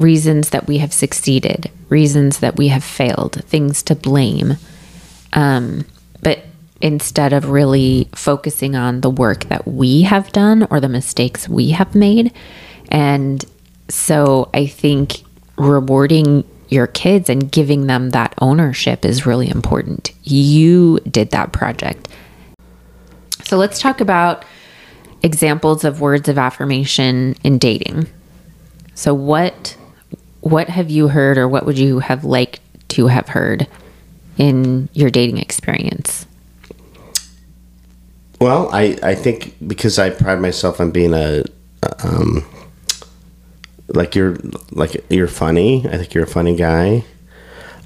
[0.00, 4.56] reasons that we have succeeded, reasons that we have failed, things to blame.
[5.32, 5.84] Um,
[6.22, 6.44] but
[6.80, 11.70] instead of really focusing on the work that we have done or the mistakes we
[11.70, 12.32] have made.
[12.88, 13.44] And
[13.88, 15.22] so I think
[15.56, 20.12] rewarding your kids and giving them that ownership is really important.
[20.22, 22.08] You did that project.
[23.44, 24.44] So let's talk about
[25.22, 28.06] examples of words of affirmation in dating.
[28.94, 29.76] So what
[30.40, 33.66] what have you heard or what would you have liked to have heard
[34.40, 36.26] in your dating experience?
[38.40, 41.44] Well, I, I think because I pride myself on being a,
[42.02, 42.46] um,
[43.88, 44.38] like you're
[44.70, 45.86] like you're funny.
[45.86, 47.04] I think you're a funny guy.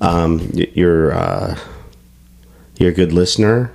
[0.00, 1.58] Um, you're uh,
[2.78, 3.72] you're a good listener.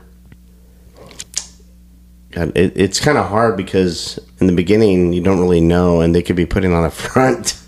[2.32, 6.16] God, it, it's kind of hard because in the beginning you don't really know, and
[6.16, 7.62] they could be putting on a front.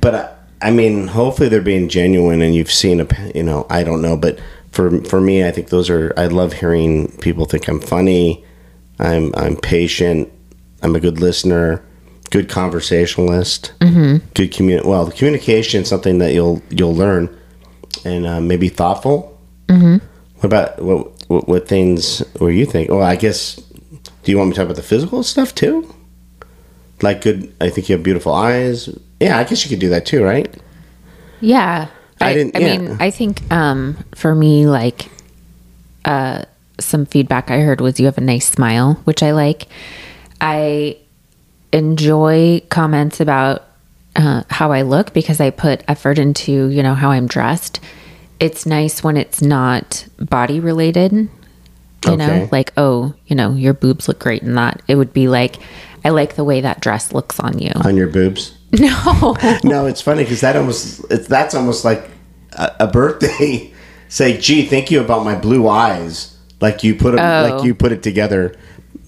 [0.00, 3.84] But I, I mean, hopefully they're being genuine, and you've seen a you know, I
[3.84, 4.38] don't know, but
[4.74, 6.12] for for me, I think those are.
[6.16, 8.44] I love hearing people think I'm funny.
[8.98, 10.30] I'm I'm patient.
[10.82, 11.82] I'm a good listener,
[12.30, 14.26] good conversationalist, mm-hmm.
[14.34, 14.86] good commun.
[14.86, 17.34] Well, the communication is something that you'll you'll learn,
[18.04, 19.40] and uh, maybe thoughtful.
[19.68, 20.04] Mm-hmm.
[20.36, 22.90] What about what, what what things were you think?
[22.90, 23.56] Well, I guess.
[23.56, 25.94] Do you want me to talk about the physical stuff too?
[27.00, 27.54] Like good.
[27.60, 28.88] I think you have beautiful eyes.
[29.24, 30.54] Yeah, I guess you could do that too, right?
[31.40, 31.88] Yeah.
[32.20, 32.78] I I, didn't- I yeah.
[32.78, 35.08] mean, I think um, for me, like,
[36.04, 36.44] uh,
[36.78, 39.68] some feedback I heard was you have a nice smile, which I like.
[40.42, 40.98] I
[41.72, 43.64] enjoy comments about
[44.14, 47.80] uh, how I look because I put effort into, you know, how I'm dressed.
[48.40, 51.30] It's nice when it's not body related.
[52.06, 54.82] You know, like, oh, you know, your boobs look great in that.
[54.86, 55.56] It would be like,
[56.04, 57.72] I like the way that dress looks on you.
[57.82, 58.52] On your boobs?
[58.80, 59.36] No.
[59.62, 62.08] No, it's funny because that almost it's that's almost like
[62.52, 63.72] a, a birthday.
[64.08, 66.36] Say, gee, thank you about my blue eyes.
[66.60, 67.48] Like you put it, Oh.
[67.56, 68.54] like you put it together.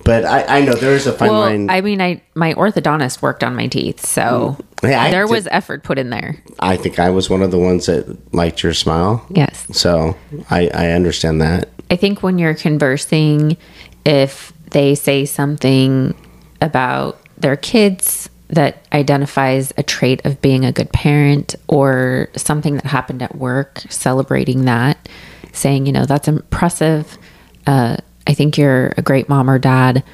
[0.04, 1.70] But I, I know there is a fine well, line.
[1.70, 4.90] I, I mean, I my orthodontist worked on my teeth, so mm.
[4.90, 6.42] Yeah, I there did- was effort put in there.
[6.60, 9.24] I think I was one of the ones that liked your smile.
[9.30, 9.66] Yes.
[9.76, 10.16] So
[10.50, 11.68] I, I understand that.
[11.90, 13.56] I think when you're conversing,
[14.04, 16.14] if they say something
[16.60, 22.86] about their kids that identifies a trait of being a good parent or something that
[22.86, 25.08] happened at work, celebrating that,
[25.52, 27.18] saying, you know, that's impressive.
[27.66, 30.04] Uh, I think you're a great mom or dad.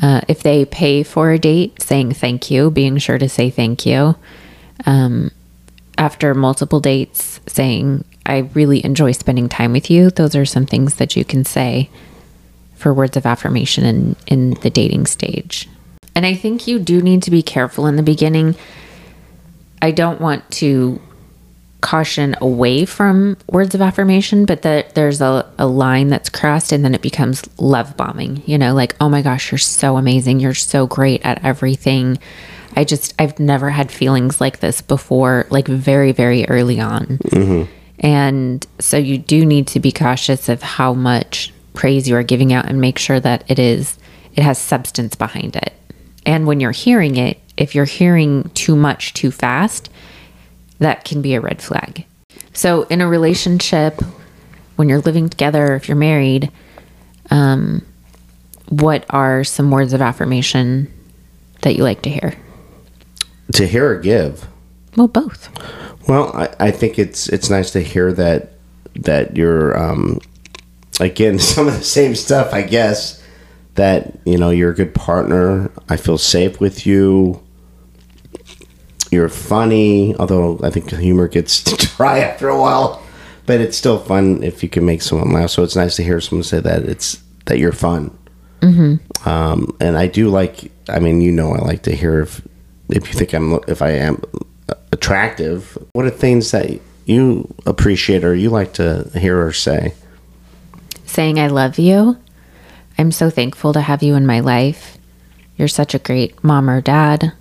[0.00, 3.84] Uh, if they pay for a date, saying thank you, being sure to say thank
[3.84, 4.16] you.
[4.86, 5.30] Um,
[5.98, 10.08] after multiple dates, saying, I really enjoy spending time with you.
[10.08, 11.90] Those are some things that you can say
[12.74, 15.68] for words of affirmation in, in the dating stage.
[16.14, 18.56] And I think you do need to be careful in the beginning.
[19.80, 21.00] I don't want to
[21.80, 26.84] caution away from words of affirmation, but that there's a, a line that's crossed and
[26.84, 28.42] then it becomes love bombing.
[28.46, 30.40] You know, like, oh my gosh, you're so amazing.
[30.40, 32.18] You're so great at everything.
[32.76, 37.06] I just, I've never had feelings like this before, like very, very early on.
[37.24, 37.72] Mm-hmm.
[38.00, 42.52] And so you do need to be cautious of how much praise you are giving
[42.52, 43.98] out and make sure that it is,
[44.34, 45.72] it has substance behind it.
[46.26, 49.90] And when you're hearing it, if you're hearing too much too fast,
[50.78, 52.04] that can be a red flag.
[52.52, 54.02] So, in a relationship,
[54.76, 56.50] when you're living together, if you're married,
[57.30, 57.84] um,
[58.68, 60.92] what are some words of affirmation
[61.62, 62.34] that you like to hear?
[63.54, 64.46] To hear or give.
[64.96, 65.48] Well, both.
[66.08, 68.54] Well, I, I think it's it's nice to hear that
[68.96, 70.20] that you're um,
[70.98, 72.52] again some of the same stuff.
[72.52, 73.19] I guess
[73.74, 75.70] that you know you're a good partner.
[75.88, 77.42] I feel safe with you.
[79.10, 81.62] You're funny, although I think humor gets
[81.96, 83.02] dry after a while,
[83.46, 85.50] but it's still fun if you can make someone laugh.
[85.50, 88.16] So it's nice to hear someone say that it's that you're fun.
[88.60, 89.28] Mm-hmm.
[89.28, 90.70] Um, and I do like.
[90.88, 92.40] I mean, you know, I like to hear if
[92.88, 94.22] if you think I'm if I am
[94.92, 95.76] attractive.
[95.92, 99.94] What are things that you appreciate or you like to hear or say?
[101.06, 102.16] Saying, I love you.
[103.00, 104.98] I'm so thankful to have you in my life.
[105.56, 107.32] You're such a great mom or dad.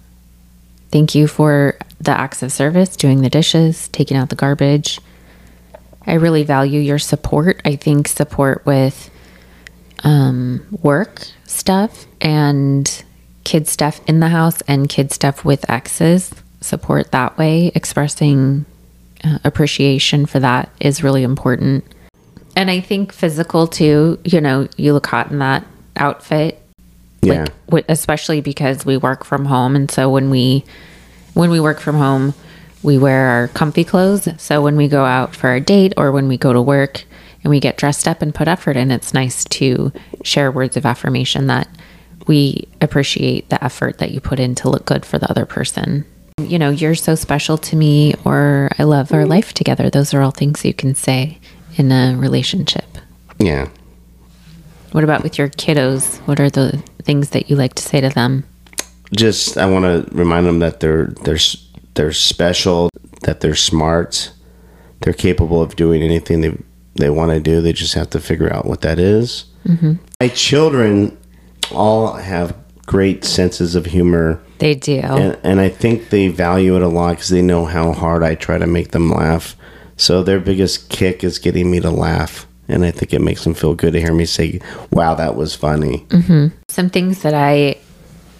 [0.90, 5.02] Thank you for the acts of service, doing the dishes, taking out the garbage.
[6.08, 7.62] I really value your support.
[7.66, 9.10] I think support with
[10.06, 13.04] um, work stuff and
[13.44, 16.34] kid stuff in the house and kid stuff with exes.
[16.62, 18.66] Support that way, expressing
[19.26, 21.84] uh, appreciation for that is really important.
[22.60, 26.62] And I think physical too, you know, you look hot in that outfit.
[27.22, 27.46] Yeah.
[27.70, 29.78] like especially because we work from home.
[29.78, 30.66] And so when we
[31.36, 32.34] when we work from home
[32.84, 34.28] we wear our comfy clothes.
[34.38, 37.06] So when we go out for a date or when we go to work
[37.46, 39.94] and we get dressed up and put effort in it's nice to
[40.24, 41.70] share words of affirmation that
[42.28, 46.04] we appreciate the effort that you put in to look good for the other person.
[46.42, 49.30] You know you're so special to me or i love our mm.
[49.30, 49.90] life together.
[49.90, 51.38] Those are all things you can say
[51.80, 52.98] in a relationship
[53.40, 53.70] yeah.
[54.92, 58.10] what about with your kiddos what are the things that you like to say to
[58.10, 58.44] them
[59.16, 61.40] Just I want to remind them that they're they're
[61.96, 62.90] they're special,
[63.24, 64.32] that they're smart,
[65.02, 66.56] they're capable of doing anything they
[66.96, 67.62] they want to do.
[67.62, 69.46] They just have to figure out what that is.
[69.66, 69.94] Mm-hmm.
[70.22, 71.18] My children
[71.72, 72.56] all have
[72.86, 74.40] great senses of humor.
[74.60, 75.00] They do.
[75.00, 78.36] and, and I think they value it a lot because they know how hard I
[78.36, 79.56] try to make them laugh.
[80.00, 83.54] So their biggest kick is getting me to laugh, and I think it makes them
[83.54, 86.08] feel good to hear me say, "Wow, that was funny."
[86.70, 87.76] Some things that I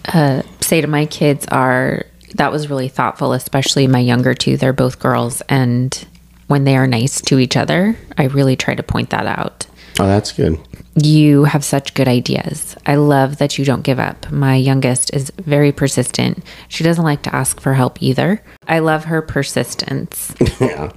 [0.06, 2.06] uh, say to my kids are
[2.36, 4.56] that was really thoughtful, especially my younger two.
[4.56, 6.06] They're both girls, and
[6.46, 9.66] when they are nice to each other, I really try to point that out.
[9.98, 10.58] Oh, that's good.
[10.94, 12.74] You have such good ideas.
[12.86, 14.32] I love that you don't give up.
[14.32, 16.42] My youngest is very persistent.
[16.68, 18.42] She doesn't like to ask for help either.
[18.66, 20.34] I love her persistence.
[20.60, 20.90] yeah,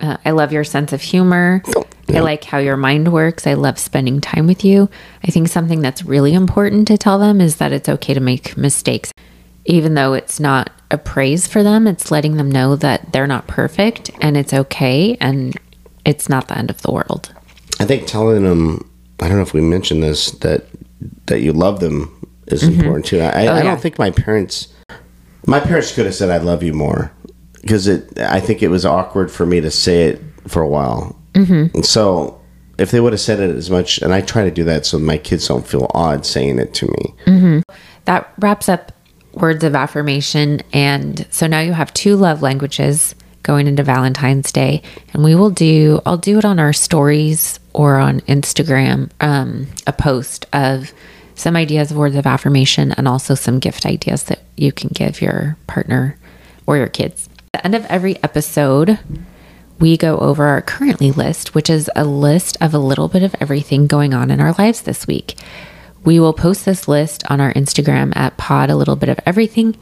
[0.00, 1.62] Uh, I love your sense of humor.
[2.08, 3.46] I like how your mind works.
[3.46, 4.88] I love spending time with you.
[5.22, 8.56] I think something that's really important to tell them is that it's okay to make
[8.56, 9.12] mistakes.
[9.66, 13.46] Even though it's not a praise for them, it's letting them know that they're not
[13.46, 15.54] perfect and it's okay and
[16.06, 17.34] it's not the end of the world.
[17.80, 18.90] I think telling them.
[19.20, 20.66] I don't know if we mentioned this that
[21.26, 23.20] that you love them is important too.
[23.20, 23.62] I, I yeah.
[23.62, 24.68] don't think my parents.
[25.46, 27.12] My parents could have said "I love you" more
[27.60, 28.18] because it.
[28.18, 31.16] I think it was awkward for me to say it for a while.
[31.34, 31.76] Mm-hmm.
[31.76, 32.40] And so
[32.78, 34.98] if they would have said it as much, and I try to do that so
[34.98, 37.14] my kids don't feel odd saying it to me.
[38.04, 38.92] That wraps up
[39.34, 40.60] words of affirmation.
[40.72, 44.82] And so now you have two love languages going into Valentine's Day.
[45.12, 49.92] And we will do, I'll do it on our stories or on Instagram, um, a
[49.92, 50.92] post of
[51.34, 55.20] some ideas of words of affirmation and also some gift ideas that you can give
[55.20, 56.18] your partner
[56.66, 57.27] or your kids.
[57.58, 59.00] The end of every episode,
[59.80, 63.34] we go over our currently list, which is a list of a little bit of
[63.40, 65.34] everything going on in our lives this week.
[66.04, 69.76] We will post this list on our Instagram at pod a little bit of everything.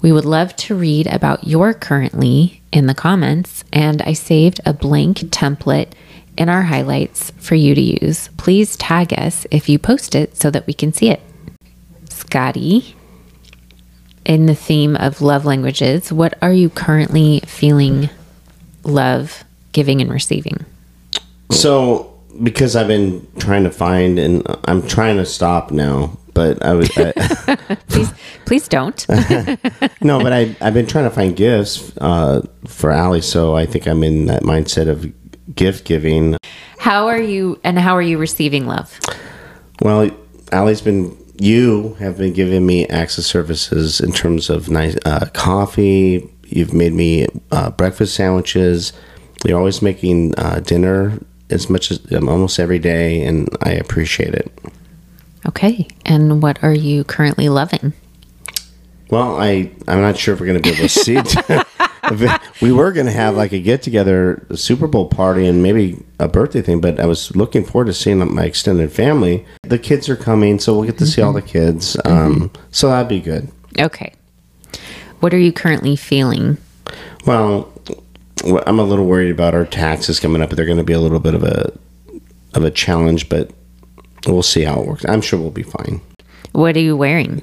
[0.00, 4.72] We would love to read about your currently in the comments, and I saved a
[4.72, 5.92] blank template
[6.38, 8.28] in our highlights for you to use.
[8.38, 11.20] Please tag us if you post it so that we can see it.
[12.08, 12.96] Scotty,
[14.24, 18.10] in the theme of love languages, what are you currently feeling
[18.84, 20.64] love giving and receiving?
[21.50, 22.10] So
[22.42, 26.90] because I've been trying to find, and I'm trying to stop now, but I was
[26.96, 27.12] I,
[27.88, 28.12] Please,
[28.44, 29.06] please don't.
[30.00, 33.86] no, but I I've been trying to find gifts uh, for Aly, so I think
[33.86, 35.12] I'm in that mindset of
[35.54, 36.36] gift giving.
[36.78, 38.98] How are you, and how are you receiving love?
[39.82, 40.10] Well,
[40.52, 45.26] Aly's been you have been giving me acts of services in terms of nice uh,
[45.32, 46.28] coffee.
[46.46, 48.92] You've made me uh, breakfast sandwiches.
[49.46, 51.18] You're always making uh, dinner
[51.48, 54.52] as much as um, almost every day, and I appreciate it.
[55.46, 57.94] Okay, and what are you currently loving?
[59.10, 61.16] Well, I I'm not sure if we're going to be able to see.
[62.62, 66.02] we were going to have like a get together, a Super Bowl party, and maybe
[66.18, 66.80] a birthday thing.
[66.80, 69.46] But I was looking forward to seeing my extended family.
[69.62, 71.96] The kids are coming, so we'll get to see all the kids.
[72.04, 73.48] Um, so that'd be good.
[73.78, 74.12] Okay,
[75.20, 76.58] what are you currently feeling?
[77.26, 77.72] Well,
[78.44, 80.50] well, I'm a little worried about our taxes coming up.
[80.50, 81.72] They're going to be a little bit of a
[82.54, 83.50] of a challenge, but
[84.26, 85.04] we'll see how it works.
[85.06, 86.00] I'm sure we'll be fine.
[86.52, 87.42] What are you wearing?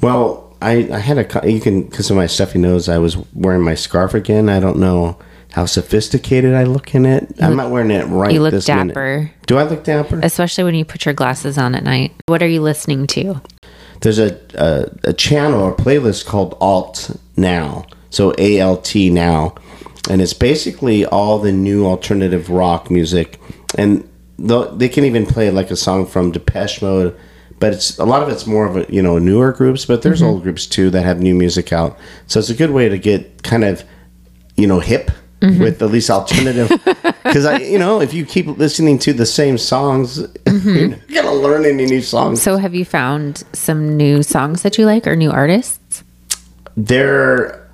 [0.00, 2.88] Well, I, I had a you can because of my stuffy nose.
[2.88, 4.48] I was wearing my scarf again.
[4.48, 5.18] I don't know
[5.52, 7.42] how sophisticated I look in it.
[7.42, 8.32] I'm not wearing it right.
[8.32, 9.16] You look dapper.
[9.18, 9.32] Minute.
[9.46, 10.20] Do I look dapper?
[10.22, 12.12] Especially when you put your glasses on at night.
[12.26, 13.40] What are you listening to?
[14.00, 17.86] There's a, a a channel or playlist called Alt Now.
[18.10, 19.54] So A L T Now,
[20.10, 23.40] and it's basically all the new alternative rock music,
[23.78, 24.08] and
[24.38, 27.16] they can even play like a song from Depeche Mode.
[27.60, 30.20] But it's a lot of it's more of a you know newer groups, but there's
[30.20, 30.30] mm-hmm.
[30.30, 31.96] old groups too that have new music out.
[32.26, 33.84] So it's a good way to get kind of
[34.56, 35.62] you know hip mm-hmm.
[35.62, 36.70] with at least alternative.
[37.22, 40.68] Because I you know if you keep listening to the same songs, mm-hmm.
[40.68, 42.42] you're not gonna learn any new songs.
[42.42, 46.02] So, have you found some new songs that you like or new artists?
[46.76, 47.70] There,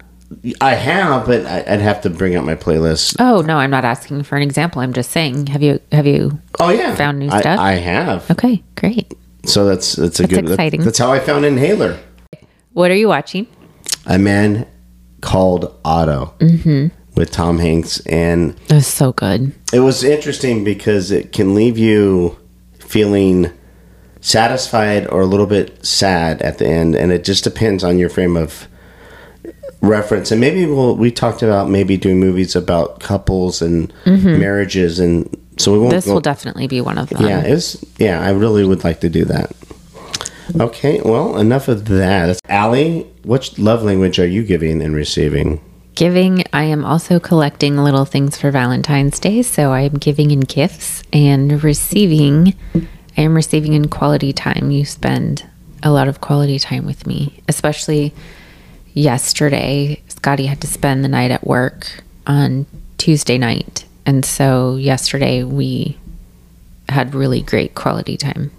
[0.61, 3.17] I have, but I'd have to bring up my playlist.
[3.19, 4.83] Oh no, I'm not asking for an example.
[4.83, 6.39] I'm just saying, have you have you?
[6.59, 7.59] Oh yeah, Found new I- stuff?
[7.59, 8.31] I, have.
[8.33, 9.15] Okay, great.
[9.47, 10.47] So that's that's a That's good.
[10.59, 11.99] that- that's how I found Inhaler.
[12.73, 13.47] What are you watching?
[14.07, 14.67] A man
[15.23, 16.89] called Otto Mm-hmm.
[17.17, 19.53] with Tom Hanks, and That's so good.
[19.73, 22.37] it was interesting because it can leave you
[22.79, 23.51] feeling
[24.21, 28.09] satisfied or a little bit sad at the end, and it just depends on your
[28.09, 28.69] frame of
[29.81, 30.31] reference.
[30.31, 35.73] And maybe we'll we talked about maybe doing movies about couples and marriages, and so
[35.73, 35.91] we won't.
[35.91, 37.27] This go- will definitely be one of them.
[37.27, 38.21] yeah, it's yeah.
[38.21, 39.55] I really would like to do that.
[40.61, 42.39] Okay, well, enough of that.
[42.49, 45.61] Aly, what love language are you giving and receiving?
[45.97, 49.43] Giving, I am also collecting little things for Valentine's Day.
[49.43, 52.55] So I'm giving in gifts and receiving,
[53.17, 54.71] I am receiving in quality time.
[54.71, 55.49] You spend
[55.83, 58.15] a lot of quality time with me, especially
[58.93, 60.03] yesterday.
[60.09, 62.67] Scotty had to spend the night at work on
[62.99, 63.85] Tuesday night.
[64.07, 65.99] And so yesterday we
[66.89, 68.53] had really great quality time.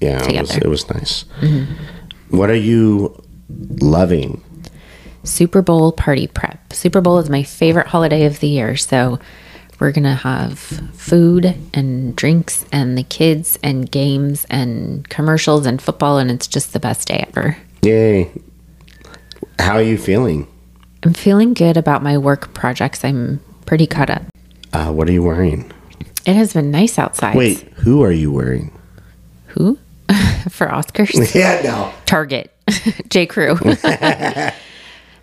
[0.00, 1.24] Yeah, it was, it was nice.
[1.40, 2.36] Mm-hmm.
[2.36, 4.42] What are you loving?
[5.24, 6.72] Super Bowl party prep.
[6.72, 8.76] Super Bowl is my favorite holiday of the year.
[8.76, 9.18] So
[9.78, 15.82] we're going to have food and drinks and the kids and games and commercials and
[15.82, 16.18] football.
[16.18, 17.58] And it's just the best day ever.
[17.82, 18.30] Yay!
[19.58, 20.46] How are you feeling?
[21.02, 23.04] I'm feeling good about my work projects.
[23.04, 23.40] I'm
[23.70, 24.22] pretty caught up.
[24.72, 25.70] Uh, what are you wearing?
[26.26, 27.36] It has been nice outside.
[27.36, 28.76] Wait, who are you wearing?
[29.46, 29.78] Who?
[30.50, 31.32] For Oscars?
[31.36, 31.92] Yeah, no.
[32.04, 32.52] Target.
[33.10, 33.26] J.
[33.26, 33.52] Crew.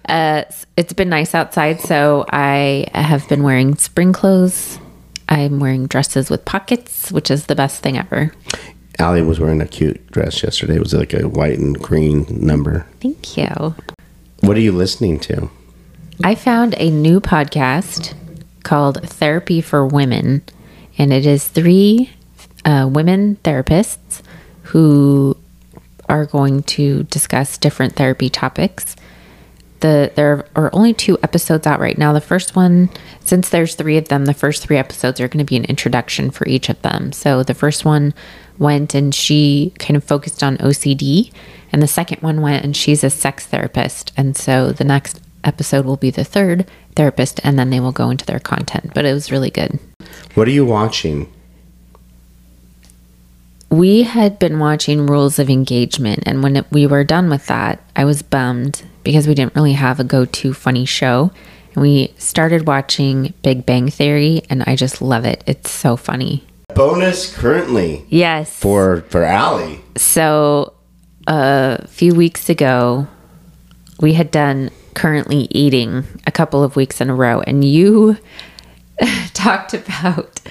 [0.08, 0.43] uh,
[0.78, 4.80] it's been nice outside, so I have been wearing spring clothes.
[5.28, 8.32] I'm wearing dresses with pockets, which is the best thing ever.
[8.98, 10.78] Aly was wearing a cute dress yesterday.
[10.78, 12.88] It was like a white and green number.
[13.02, 13.76] Thank you.
[14.39, 15.50] What are you listening to?
[16.24, 18.14] I found a new podcast
[18.68, 20.43] called Therapy for Women,
[20.97, 22.11] and it is three
[22.65, 24.22] uh, women therapists
[24.63, 25.38] who
[26.09, 28.97] are going to discuss different therapy topics.
[29.80, 32.11] The there are only two episodes out right now.
[32.11, 32.89] The first one,
[33.24, 36.30] since there's three of them, the first three episodes are going to be an introduction
[36.30, 37.13] for each of them.
[37.13, 38.13] So the first one
[38.57, 41.32] went and she kind of focused on OCD,
[41.72, 44.11] and the second one went and she's a sex therapist.
[44.18, 48.10] And so the next episode will be the third therapist, and then they will go
[48.10, 48.91] into their content.
[48.93, 49.80] But it was really good.
[50.36, 51.32] What are you watching?
[53.70, 57.82] we had been watching Rules of Engagement, and when it, we were done with that,
[57.98, 61.32] I was bummed because we didn't really have a go to funny show.
[61.76, 65.43] And we started watching Big Bang Theory, and I just love it.
[65.45, 66.45] It's so funny.
[66.74, 68.56] Bonus currently Yes.
[68.58, 69.82] for for Aly.
[69.98, 70.74] So
[71.28, 73.08] a few weeks ago,
[74.00, 78.18] we had done currently eating a couple of weeks in a row, and you
[79.34, 80.41] talked about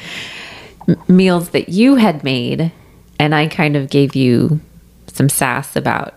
[1.08, 2.70] meals that you had made,
[3.18, 4.60] and I kind of gave you
[5.08, 6.14] some sass about,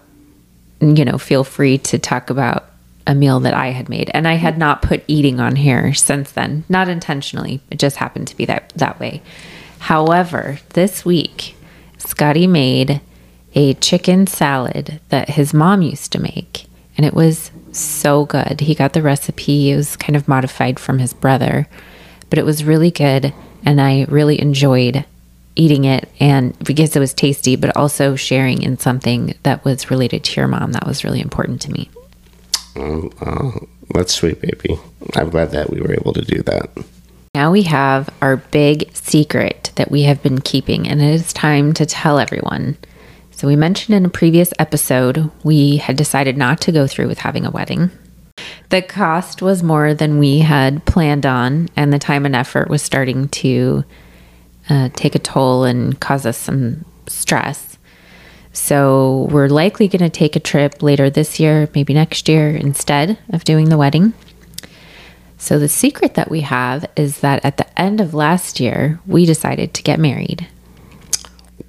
[0.79, 2.69] you know, feel free to talk about
[3.07, 6.31] a meal that I had made, and I had not put eating on here since
[6.31, 7.61] then, not intentionally.
[7.71, 9.23] It just happened to be that that way.
[9.79, 11.55] However, this week,
[11.97, 13.01] Scotty made
[13.55, 18.61] a chicken salad that his mom used to make, and it was so good.
[18.61, 21.67] He got the recipe, it was kind of modified from his brother,
[22.29, 23.33] but it was really good,
[23.65, 25.05] and I really enjoyed
[25.55, 30.23] eating it and because it was tasty but also sharing in something that was related
[30.23, 31.89] to your mom that was really important to me
[32.75, 34.79] Oh, oh, that's sweet, baby.
[35.15, 36.69] I'm glad that we were able to do that.
[37.35, 41.73] Now we have our big secret that we have been keeping, and it is time
[41.73, 42.77] to tell everyone.
[43.39, 47.19] So, we mentioned in a previous episode, we had decided not to go through with
[47.19, 47.89] having a wedding.
[48.67, 52.81] The cost was more than we had planned on, and the time and effort was
[52.81, 53.85] starting to
[54.69, 57.77] uh, take a toll and cause us some stress.
[58.51, 63.17] So, we're likely going to take a trip later this year, maybe next year, instead
[63.29, 64.11] of doing the wedding.
[65.37, 69.25] So, the secret that we have is that at the end of last year, we
[69.25, 70.49] decided to get married.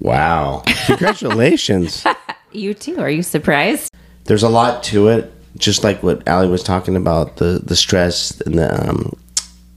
[0.01, 0.63] Wow.
[0.87, 2.05] Congratulations.
[2.53, 2.99] You too.
[2.99, 3.89] Are you surprised?
[4.25, 8.41] There's a lot to it, just like what Aly was talking about the the stress
[8.41, 9.17] and the um,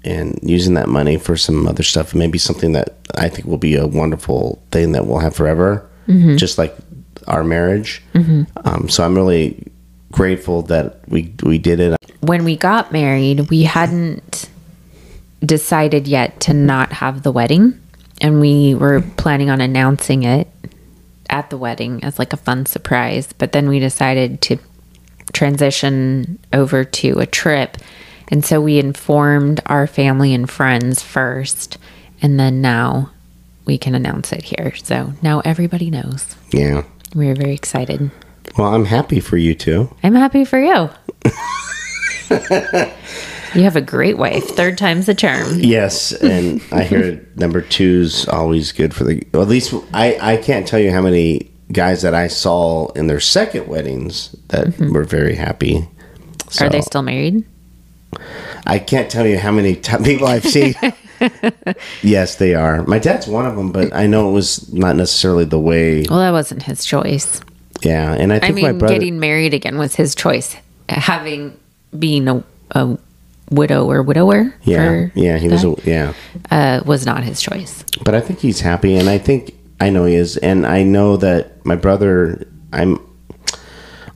[0.03, 2.17] and using that money for some other stuff.
[2.17, 5.89] Maybe something that I think will be a wonderful thing that we'll have forever,
[6.37, 6.75] just like
[7.29, 8.03] our marriage.
[8.65, 9.71] Um, so I'm really
[10.11, 11.97] grateful that we we did it.
[12.23, 14.51] When we got married, we hadn't
[15.47, 17.79] decided yet to not have the wedding.
[18.25, 20.49] And we were planning on announcing it
[21.29, 23.35] at the wedding as like a fun surprise.
[23.35, 24.57] But then we decided to
[25.35, 27.77] transition over to a trip.
[28.29, 31.77] And so we informed our family and friends first.
[32.23, 33.11] And then now
[33.67, 34.75] we can announce it here.
[34.77, 36.35] So now everybody knows.
[36.51, 36.85] Yeah.
[37.15, 38.11] We're very excited.
[38.57, 39.95] Well, I'm happy for you too.
[40.03, 40.89] I'm happy for you.
[43.55, 44.45] you have a great wife.
[44.45, 45.61] Third time's the charm.
[45.61, 49.27] Yes, and I hear number two's always good for the.
[49.33, 53.07] Well, at least I I can't tell you how many guys that I saw in
[53.07, 54.93] their second weddings that mm-hmm.
[54.93, 55.89] were very happy.
[56.51, 57.45] So Are they still married?
[58.67, 60.75] I can't tell you how many t- people I've seen.
[62.03, 62.85] yes, they are.
[62.85, 66.05] My dad's one of them, but I know it was not necessarily the way.
[66.09, 67.41] Well, that wasn't his choice.
[67.83, 68.95] Yeah, and I I think my brother.
[68.95, 70.57] getting married again was his choice.
[70.89, 71.59] Having
[71.99, 72.99] being a, a
[73.55, 75.65] widow or widower yeah, for yeah, he was.
[75.65, 76.13] A, yeah,
[76.51, 77.85] uh, was not his choice.
[78.05, 81.17] but I think he's happy, and I think I know he is, and I know
[81.19, 82.47] that my brother.
[82.73, 82.99] I'm.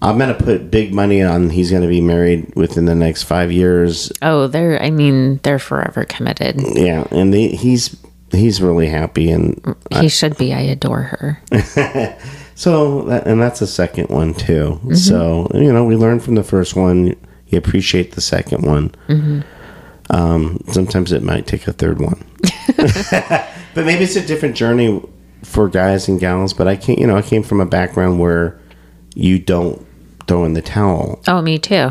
[0.00, 4.12] I'm gonna put big money on he's gonna be married within the next five years.
[4.22, 4.80] Oh, they're.
[4.80, 6.60] I mean, they're forever committed.
[6.76, 7.96] Yeah, and the, he's
[8.32, 10.52] he's really happy, and He should be.
[10.52, 11.42] I adore her.
[12.54, 14.78] so that, and that's the second one too.
[14.82, 14.94] Mm-hmm.
[14.94, 17.14] So you know, we learned from the first one.
[17.48, 18.90] You appreciate the second one.
[19.08, 19.40] Mm-hmm.
[20.10, 22.24] Um, sometimes it might take a third one,
[23.74, 25.02] but maybe it's a different journey
[25.44, 26.54] for guys and gals.
[26.54, 26.98] But I can't.
[26.98, 28.58] You know, I came from a background where
[29.14, 29.84] you don't
[30.26, 31.20] throw in the towel.
[31.26, 31.90] Oh, me too.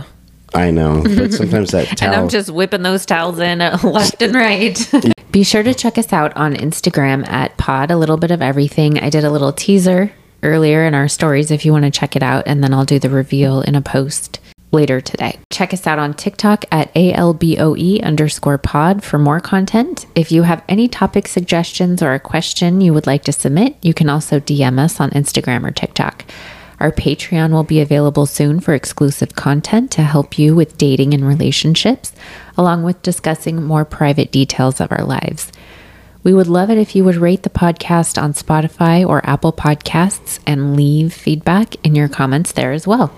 [0.54, 2.14] I know, but sometimes that towel.
[2.14, 4.92] And I'm just whipping those towels in uh, left and right.
[5.32, 8.98] Be sure to check us out on Instagram at pod a little bit of everything.
[8.98, 12.24] I did a little teaser earlier in our stories if you want to check it
[12.24, 14.40] out, and then I'll do the reveal in a post
[14.72, 15.40] later today.
[15.52, 20.06] Check us out on TikTok at ALBOE underscore pod for more content.
[20.16, 23.94] If you have any topic suggestions or a question you would like to submit, you
[23.94, 26.26] can also DM us on Instagram or TikTok.
[26.80, 31.28] Our Patreon will be available soon for exclusive content to help you with dating and
[31.28, 32.14] relationships,
[32.56, 35.52] along with discussing more private details of our lives.
[36.24, 40.40] We would love it if you would rate the podcast on Spotify or Apple Podcasts
[40.46, 43.14] and leave feedback in your comments there as well.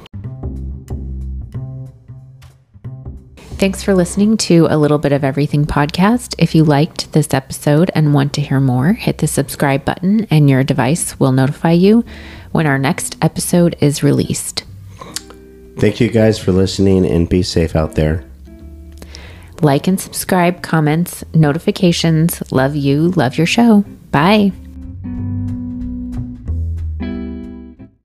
[3.59, 6.33] Thanks for listening to a little bit of everything podcast.
[6.37, 10.49] If you liked this episode and want to hear more, hit the subscribe button and
[10.49, 12.05] your device will notify you
[12.53, 14.63] when our next episode is released.
[15.77, 18.23] Thank you guys for listening and be safe out there.
[19.59, 22.41] Like and subscribe, comments, notifications.
[22.53, 23.83] Love you, love your show.
[24.11, 24.53] Bye.